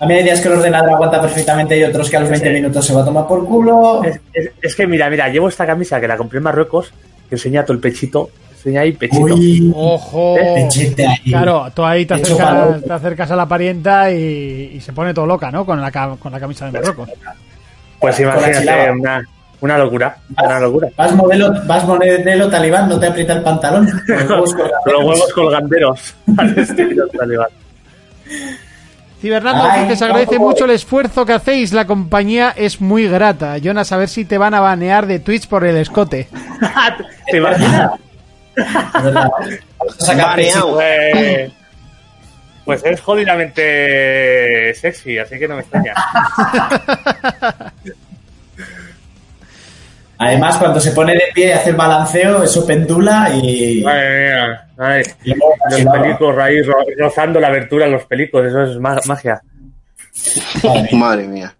[0.00, 2.50] A mí hay días que el ordenador aguanta perfectamente y otros que a los 20
[2.52, 4.02] minutos se va a tomar por culo.
[4.04, 6.92] Es, es- es que mira, mira, llevo esta camisa que la compré en Marruecos,
[7.28, 8.30] que enseña todo el pechito.
[8.64, 9.34] Enseña ahí pechito.
[9.34, 10.36] Uy, Ojo.
[10.54, 11.18] pechete ahí.
[11.26, 15.26] Claro, tú ahí te acercas, te acercas a la parienta y, y se pone todo
[15.26, 15.66] loca, ¿no?
[15.66, 17.10] Con la, con la camisa de Marruecos.
[17.98, 19.22] Pues Con la imagínate, una,
[19.60, 20.16] una locura.
[20.42, 20.88] Una locura.
[20.96, 23.86] Vas modelo, vas modelo talibán, no te aprieta el pantalón.
[24.06, 24.82] Los huevos colgados.
[24.84, 26.14] Con los huevos colganderos.
[26.38, 27.48] Al estilo talibán.
[29.20, 33.58] Cibernando Ay, dice, se agradece mucho el esfuerzo que hacéis, la compañía es muy grata.
[33.58, 36.28] Jonas, a ver si te van a banear de Twitch por el escote.
[37.30, 37.92] ¿Te imaginas?
[38.54, 39.58] Pues,
[42.64, 45.94] pues es jodidamente sexy, así que no me extraña.
[50.18, 53.82] Además, cuando se pone de pie y hace el balanceo, eso pendula y.
[53.82, 54.68] Madre mía.
[55.24, 55.34] Y
[55.84, 59.40] los pelicos ahí ro- rozando la abertura en los pelicos, eso es ma- magia.
[60.62, 60.90] Madre mía.
[61.00, 61.54] Madre mía.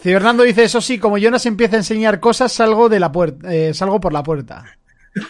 [0.00, 3.72] Cibernando dice, eso sí, como Jonas empieza a enseñar cosas, salgo de la puerta, eh,
[3.72, 4.62] salgo por la puerta.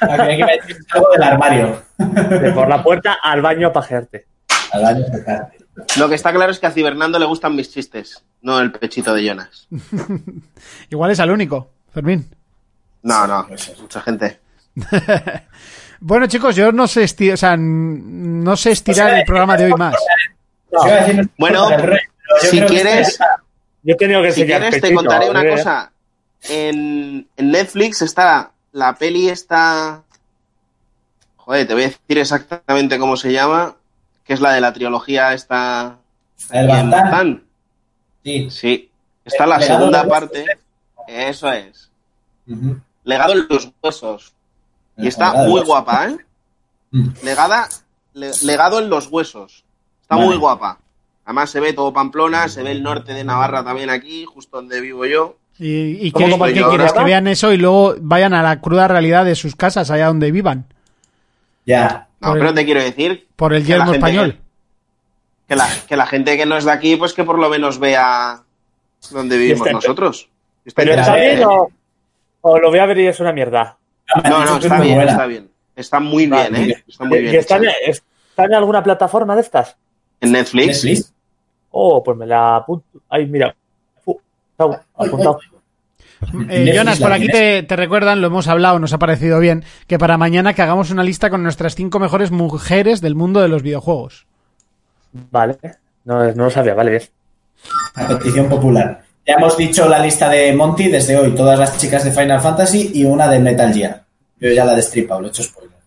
[0.01, 1.83] Ah, creía que iba a decir algo del armario.
[1.99, 4.27] De por la puerta al baño a pajearte.
[4.73, 5.59] Al año sacarte.
[5.99, 9.13] Lo que está claro es que a Cibernando le gustan mis chistes, no el pechito
[9.15, 9.67] de Jonas.
[10.91, 12.29] Igual es al único, Fermín.
[13.03, 13.47] No, no,
[13.81, 14.41] mucha gente.
[16.01, 19.73] Bueno, chicos, yo no sé, esti- o sea, no sé estirar el programa de hoy
[19.73, 19.95] más.
[20.83, 21.69] A no Bueno,
[22.43, 23.19] si quieres-
[23.83, 25.93] Yo he tenido que Si quieres te contaré una cosa.
[26.51, 30.03] En, en Netflix está la peli está...
[31.37, 33.77] Joder, te voy a decir exactamente cómo se llama,
[34.25, 35.99] que es la de la trilogía esta...
[36.51, 37.45] El.
[38.25, 38.51] Sí.
[38.51, 38.91] Sí,
[39.25, 40.45] está la segunda parte.
[41.07, 41.91] Eso es.
[43.05, 44.33] Legado en los huesos.
[44.97, 46.17] Y está muy guapa, ¿eh?
[46.91, 47.09] Mm.
[47.23, 47.69] Legada,
[48.15, 49.65] le- legado en los huesos.
[50.03, 50.27] Está Vale.
[50.29, 50.79] muy guapa.
[51.25, 54.81] Además se ve todo Pamplona, se ve el norte de Navarra también aquí, justo donde
[54.81, 55.37] vivo yo.
[55.59, 56.93] ¿Y, y ¿Cómo qué, como y qué yo, quieres?
[56.93, 60.31] Que vean eso y luego vayan a la cruda realidad de sus casas, allá donde
[60.33, 60.67] vivan,
[61.67, 62.09] Ya.
[62.21, 64.39] No, Por el- pero te quiero decir por el yermo español.
[65.47, 67.79] que la, que la gente que no es de aquí, pues que por lo menos
[67.79, 68.41] vea
[69.11, 70.29] donde vivimos nosotros.
[70.65, 71.69] Está Pero está bien o,
[72.41, 73.77] o lo voy a ver y es una mierda.
[74.25, 75.51] No, no, está bien, está bien.
[75.77, 76.85] Está muy bien, ¿eh?
[76.89, 77.35] Está muy ¿Y bien.
[77.37, 77.77] está, en, hecha.
[78.31, 79.77] está en alguna plataforma de estas?
[80.21, 80.85] En Netflix.
[80.85, 81.13] Netflix.
[81.73, 82.87] Oh, pues me la apunto.
[83.11, 83.55] Ay, mira.
[84.57, 85.39] Apuntado.
[86.49, 89.99] Eh, Jonas, por aquí te, te recuerdan, lo hemos hablado, nos ha parecido bien, que
[89.99, 93.63] para mañana que hagamos una lista con nuestras cinco mejores mujeres del mundo de los
[93.63, 94.27] videojuegos.
[95.13, 95.59] Vale.
[96.05, 97.03] No, no lo sabía, vale, bien.
[97.95, 99.03] A petición popular.
[99.27, 102.91] Ya hemos dicho la lista de Monty desde hoy, todas las chicas de Final Fantasy
[102.95, 104.05] y una de Metal Gear.
[104.39, 105.79] Yo ya la he destripado, lo he hecho spoiler.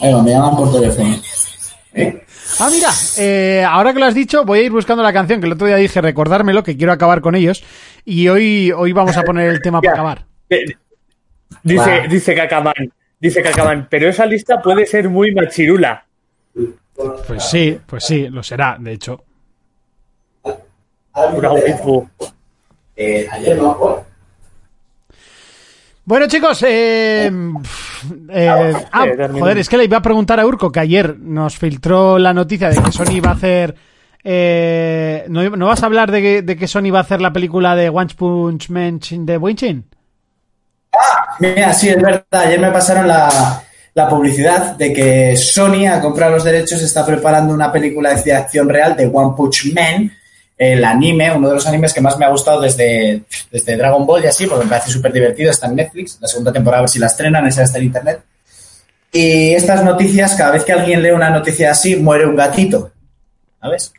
[0.00, 1.16] Ahí va, me llaman por teléfono.
[1.94, 2.24] ¿Eh?
[2.58, 5.46] Ah, mira, eh, ahora que lo has dicho, voy a ir buscando la canción, que
[5.46, 7.62] el otro día dije recordármelo, que quiero acabar con ellos,
[8.04, 10.26] y hoy, hoy vamos a poner el tema para acabar.
[10.48, 10.64] Eh,
[11.62, 12.08] Dice, Guau.
[12.08, 16.06] dice Cacaman, dice Cacaman, pero esa lista puede ser muy machirula.
[17.26, 19.24] Pues sí, pues sí, lo será, de hecho.
[22.96, 24.04] Eh, ayer no,
[26.10, 27.30] Bueno, chicos, eh,
[28.30, 29.44] eh, ah, eh, termino.
[29.44, 32.68] joder, es que le iba a preguntar a Urco que ayer nos filtró la noticia
[32.68, 33.76] de que Sony va a hacer.
[34.24, 37.32] eh, ¿no, no vas a hablar de que, de que Sony va a hacer la
[37.32, 39.84] película de One Punch Man de Winchin?
[41.38, 42.24] Mira, sí, es verdad.
[42.32, 43.62] Ayer me pasaron la,
[43.94, 48.68] la publicidad de que Sony ha comprado los derechos, está preparando una película de acción
[48.68, 50.10] real de One Punch Man,
[50.60, 54.24] el anime, uno de los animes que más me ha gustado desde, desde Dragon Ball
[54.24, 56.90] y así, porque me parece súper divertido, está en Netflix, la segunda temporada a ver
[56.90, 58.20] si la estrenan, esa está en internet.
[59.10, 62.92] Y estas noticias, cada vez que alguien lee una noticia así, muere un gatito,
[63.58, 63.90] ¿sabes?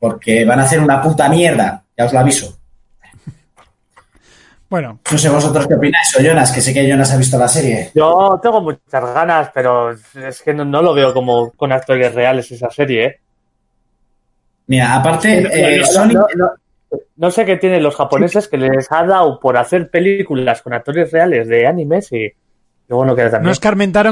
[0.00, 2.58] Porque van a hacer una puta mierda, ya os lo aviso.
[4.68, 7.46] Bueno, No sé vosotros qué opináis, o Jonas, que sé que Jonas ha visto la
[7.46, 7.92] serie.
[7.94, 12.50] Yo tengo muchas ganas, pero es que no, no lo veo como con actores reales
[12.50, 13.20] esa serie, ¿eh?
[14.66, 16.08] Mira, aparte, eh, No, Sony...
[16.12, 16.50] no, no,
[17.16, 21.10] no sé qué tienen los japoneses que les ha dado por hacer películas con actores
[21.10, 22.30] reales de animes y
[22.88, 23.42] luego no queda tan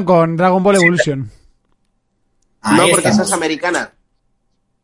[0.04, 1.30] con Dragon Ball Evolution.
[2.62, 3.28] Ahí no, porque esa estamos.
[3.28, 3.90] es americana.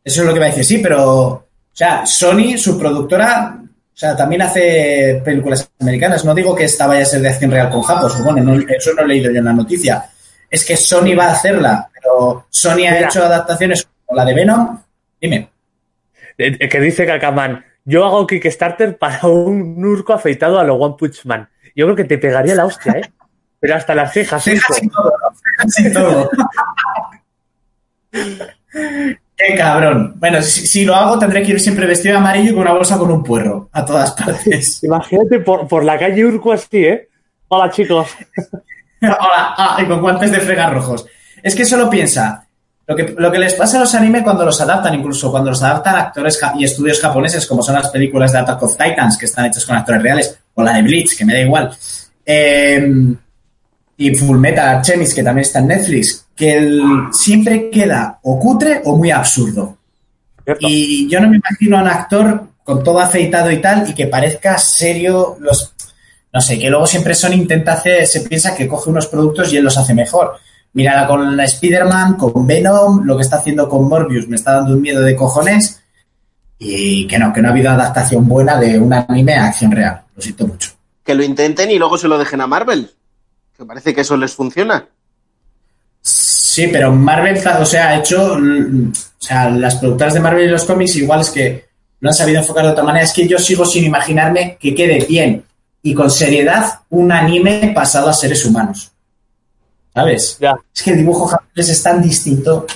[0.03, 3.97] Eso es lo que va a decir, sí, pero, o sea, Sony, su productora, o
[3.99, 6.23] sea, también hace películas americanas.
[6.23, 8.93] No digo que esta vaya a ser de acción real con Japos, bueno, no, eso
[8.93, 10.09] no he leído yo en la noticia.
[10.49, 12.99] Es que Sony va a hacerla, pero Sony ha Mira.
[13.01, 14.79] hecho adaptaciones como la de Venom.
[15.19, 15.49] Dime.
[16.37, 20.95] Eh, eh, Que dice Kakaman, yo hago Kickstarter para un urco afeitado a lo One
[20.97, 21.49] Punch Man.
[21.75, 23.11] Yo creo que te pegaría la hostia, ¿eh?
[23.59, 24.73] Pero hasta las cejas, urco.
[24.73, 25.37] Casi todo, ¿no?
[25.57, 26.29] Casi todo.
[29.37, 30.15] Qué cabrón.
[30.17, 32.73] Bueno, si, si lo hago tendré que ir siempre vestido de amarillo y con una
[32.73, 34.79] bolsa con un puerro a todas partes.
[34.83, 37.07] Imagínate por, por la calle urco así, ¿eh?
[37.47, 38.09] Hola, chicos.
[39.01, 41.05] Hola, ah, y con guantes de fregar rojos.
[41.43, 42.46] Es que solo piensa,
[42.87, 45.61] lo que, lo que les pasa a los anime cuando los adaptan, incluso cuando los
[45.61, 49.45] adaptan actores y estudios japoneses, como son las películas de Attack of Titans, que están
[49.45, 51.77] hechas con actores reales, o la de Bleach, que me da igual,
[52.25, 52.89] eh,
[53.97, 56.81] y Full Metal Alchemist, que también está en Netflix, que el-
[57.11, 59.77] siempre queda o cutre o muy absurdo.
[60.43, 60.65] ¿Cierto?
[60.69, 64.07] Y yo no me imagino a un actor con todo afeitado y tal y que
[64.07, 65.73] parezca serio los
[66.33, 69.57] no sé, que luego siempre Sony intenta hacer, se piensa que coge unos productos y
[69.57, 70.35] él los hace mejor.
[70.77, 74.75] Mírala con la Spider-Man, con Venom, lo que está haciendo con Morbius me está dando
[74.75, 75.81] un miedo de cojones
[76.59, 80.03] y que no, que no ha habido adaptación buena de un anime a acción real.
[80.15, 80.69] Lo siento mucho.
[81.03, 82.91] Que lo intenten y luego se lo dejen a Marvel.
[83.57, 84.87] Que parece que eso les funciona.
[85.99, 90.65] Sí, pero Marvel, o sea, ha hecho, o sea, las productoras de Marvel y los
[90.65, 91.69] cómics igual es que
[92.01, 93.03] no han sabido enfocar de otra manera.
[93.03, 95.43] Es que yo sigo sin imaginarme que quede bien
[95.81, 98.91] y con seriedad un anime pasado a seres humanos.
[99.97, 100.37] ¿Sabes?
[100.39, 100.55] Ya.
[100.75, 102.67] Es que el dibujo japonés es tan distinto.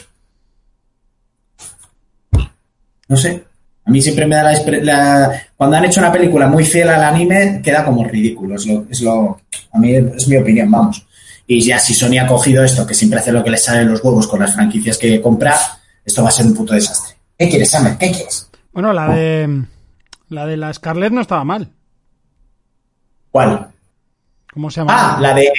[3.07, 3.43] No sé.
[3.86, 4.51] A mí siempre me da
[4.82, 8.55] la, Cuando han hecho una película muy fiel al anime, queda como ridículo.
[8.55, 9.39] Es lo, es lo...
[9.72, 11.05] A mí es mi opinión, vamos.
[11.45, 13.91] Y ya si Sony ha cogido esto, que siempre hace lo que le sale en
[13.91, 15.55] los huevos con las franquicias que compra,
[16.03, 17.17] esto va a ser un puto desastre.
[17.38, 17.99] ¿Qué quieres, Samer?
[17.99, 18.49] ¿Qué quieres?
[18.74, 19.63] Bueno, la de
[20.30, 21.69] la de la Scarlett no estaba mal.
[23.30, 23.67] ¿Cuál?
[24.51, 25.17] ¿Cómo se llama?
[25.17, 25.51] Ah, la de...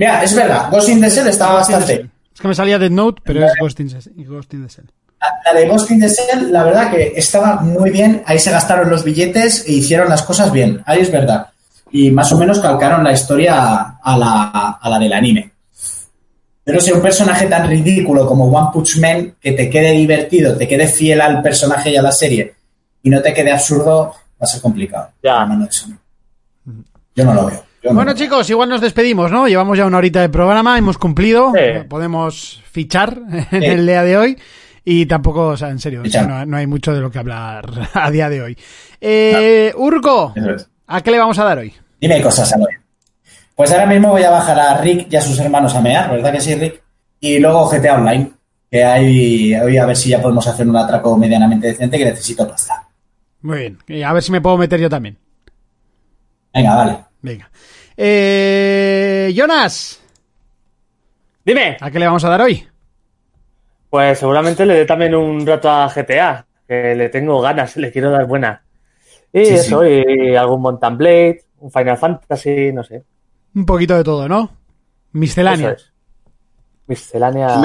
[0.00, 2.08] Mira, es verdad, Ghost in the Shell estaba Ghost bastante...
[2.32, 4.90] Es que me salía Dead Note, pero es Ghost in the, Ghost in the Shell.
[5.44, 8.22] La de Ghost in the Shell, la verdad que estaba muy bien.
[8.24, 10.82] Ahí se gastaron los billetes e hicieron las cosas bien.
[10.86, 11.48] Ahí es verdad.
[11.90, 15.52] Y más o menos calcaron la historia a la, a la del anime.
[16.64, 20.66] Pero si un personaje tan ridículo como One Punch Man, que te quede divertido, te
[20.66, 22.54] quede fiel al personaje y a la serie,
[23.02, 25.10] y no te quede absurdo, va a ser complicado.
[25.22, 25.44] Ya.
[25.44, 25.98] Mano de Sony.
[27.14, 27.69] Yo no lo veo.
[27.82, 29.48] Bueno, chicos, igual nos despedimos, ¿no?
[29.48, 31.84] Llevamos ya una horita de programa, hemos cumplido, Sí.
[31.88, 33.18] podemos fichar
[33.50, 34.38] en el día de hoy
[34.84, 36.28] y tampoco, o sea, en serio, o sea, Fichar.
[36.28, 37.64] no, no hay mucho de lo que hablar
[37.94, 38.58] a día de hoy.
[39.00, 40.68] Eh, Urco, es.
[40.86, 41.72] ¿a qué le vamos a dar hoy?
[42.00, 42.72] Dime cosas, Aloy.
[43.54, 46.32] Pues ahora mismo voy a bajar a Rick y a sus hermanos a mear, ¿verdad
[46.32, 46.82] que sí, Rick?
[47.20, 48.30] Y luego GTA Online,
[48.70, 52.46] que hay hoy a ver si ya podemos hacer un atraco medianamente decente que necesito
[52.48, 52.88] pasta.
[53.42, 55.18] Muy bien, y a ver si me puedo meter yo también.
[56.54, 56.98] Venga, vale.
[57.22, 57.50] Venga.
[57.96, 60.00] Eh, Jonas,
[61.44, 61.76] Dime.
[61.80, 62.66] ¿a qué le vamos a dar hoy?
[63.88, 68.10] Pues seguramente le dé también un rato a GTA, que le tengo ganas, le quiero
[68.10, 68.62] dar buena.
[69.32, 73.04] Y Sí, eso, y algún Mountain Blade, un Final Fantasy, no sé.
[73.54, 74.50] Un poquito de todo, ¿no?
[75.12, 75.70] Miscelánea.
[75.70, 75.92] Es.
[76.86, 77.58] Miscelánea.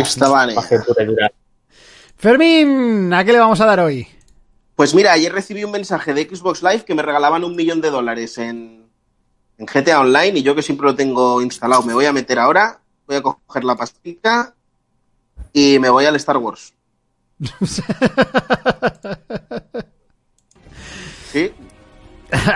[2.17, 4.07] Fermín, ¿a qué le vamos a dar hoy?
[4.75, 7.89] Pues mira, ayer recibí un mensaje de Xbox Live que me regalaban un millón de
[7.89, 8.84] dólares en,
[9.57, 12.79] en GTA Online y yo que siempre lo tengo instalado, me voy a meter ahora,
[13.07, 14.53] voy a coger la pastita
[15.53, 16.73] y me voy al Star Wars.
[21.31, 21.51] Sí,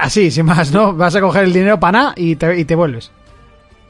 [0.01, 0.93] Así, sin más, ¿no?
[0.93, 3.11] Vas a coger el dinero para nada y te, y te vuelves.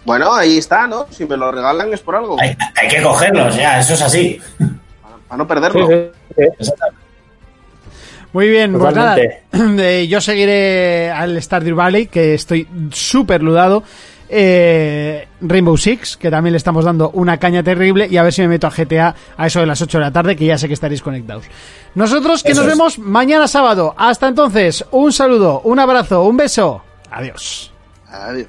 [0.06, 1.06] bueno, ahí está, ¿no?
[1.12, 4.40] Si me lo regalan es por algo, Hay, hay que cogerlos, ya, eso es así.
[5.02, 5.88] para, para no Sí, perderlo.
[5.88, 6.72] sí, sí.
[8.34, 13.84] Muy bien, pues nada, eh, yo seguiré al Stardew Valley, que estoy súper ludado.
[14.32, 18.42] eh, Rainbow Six, que también le estamos dando una caña terrible, y a ver si
[18.44, 20.68] me meto a GTA a eso de las 8 de la tarde, que ya sé
[20.68, 21.46] que estaréis conectados.
[21.96, 22.78] Nosotros que Eso nos es.
[22.78, 23.96] vemos mañana sábado.
[23.98, 26.84] Hasta entonces, un saludo, un abrazo, un beso.
[27.10, 27.72] Adiós.
[28.08, 28.48] Adiós.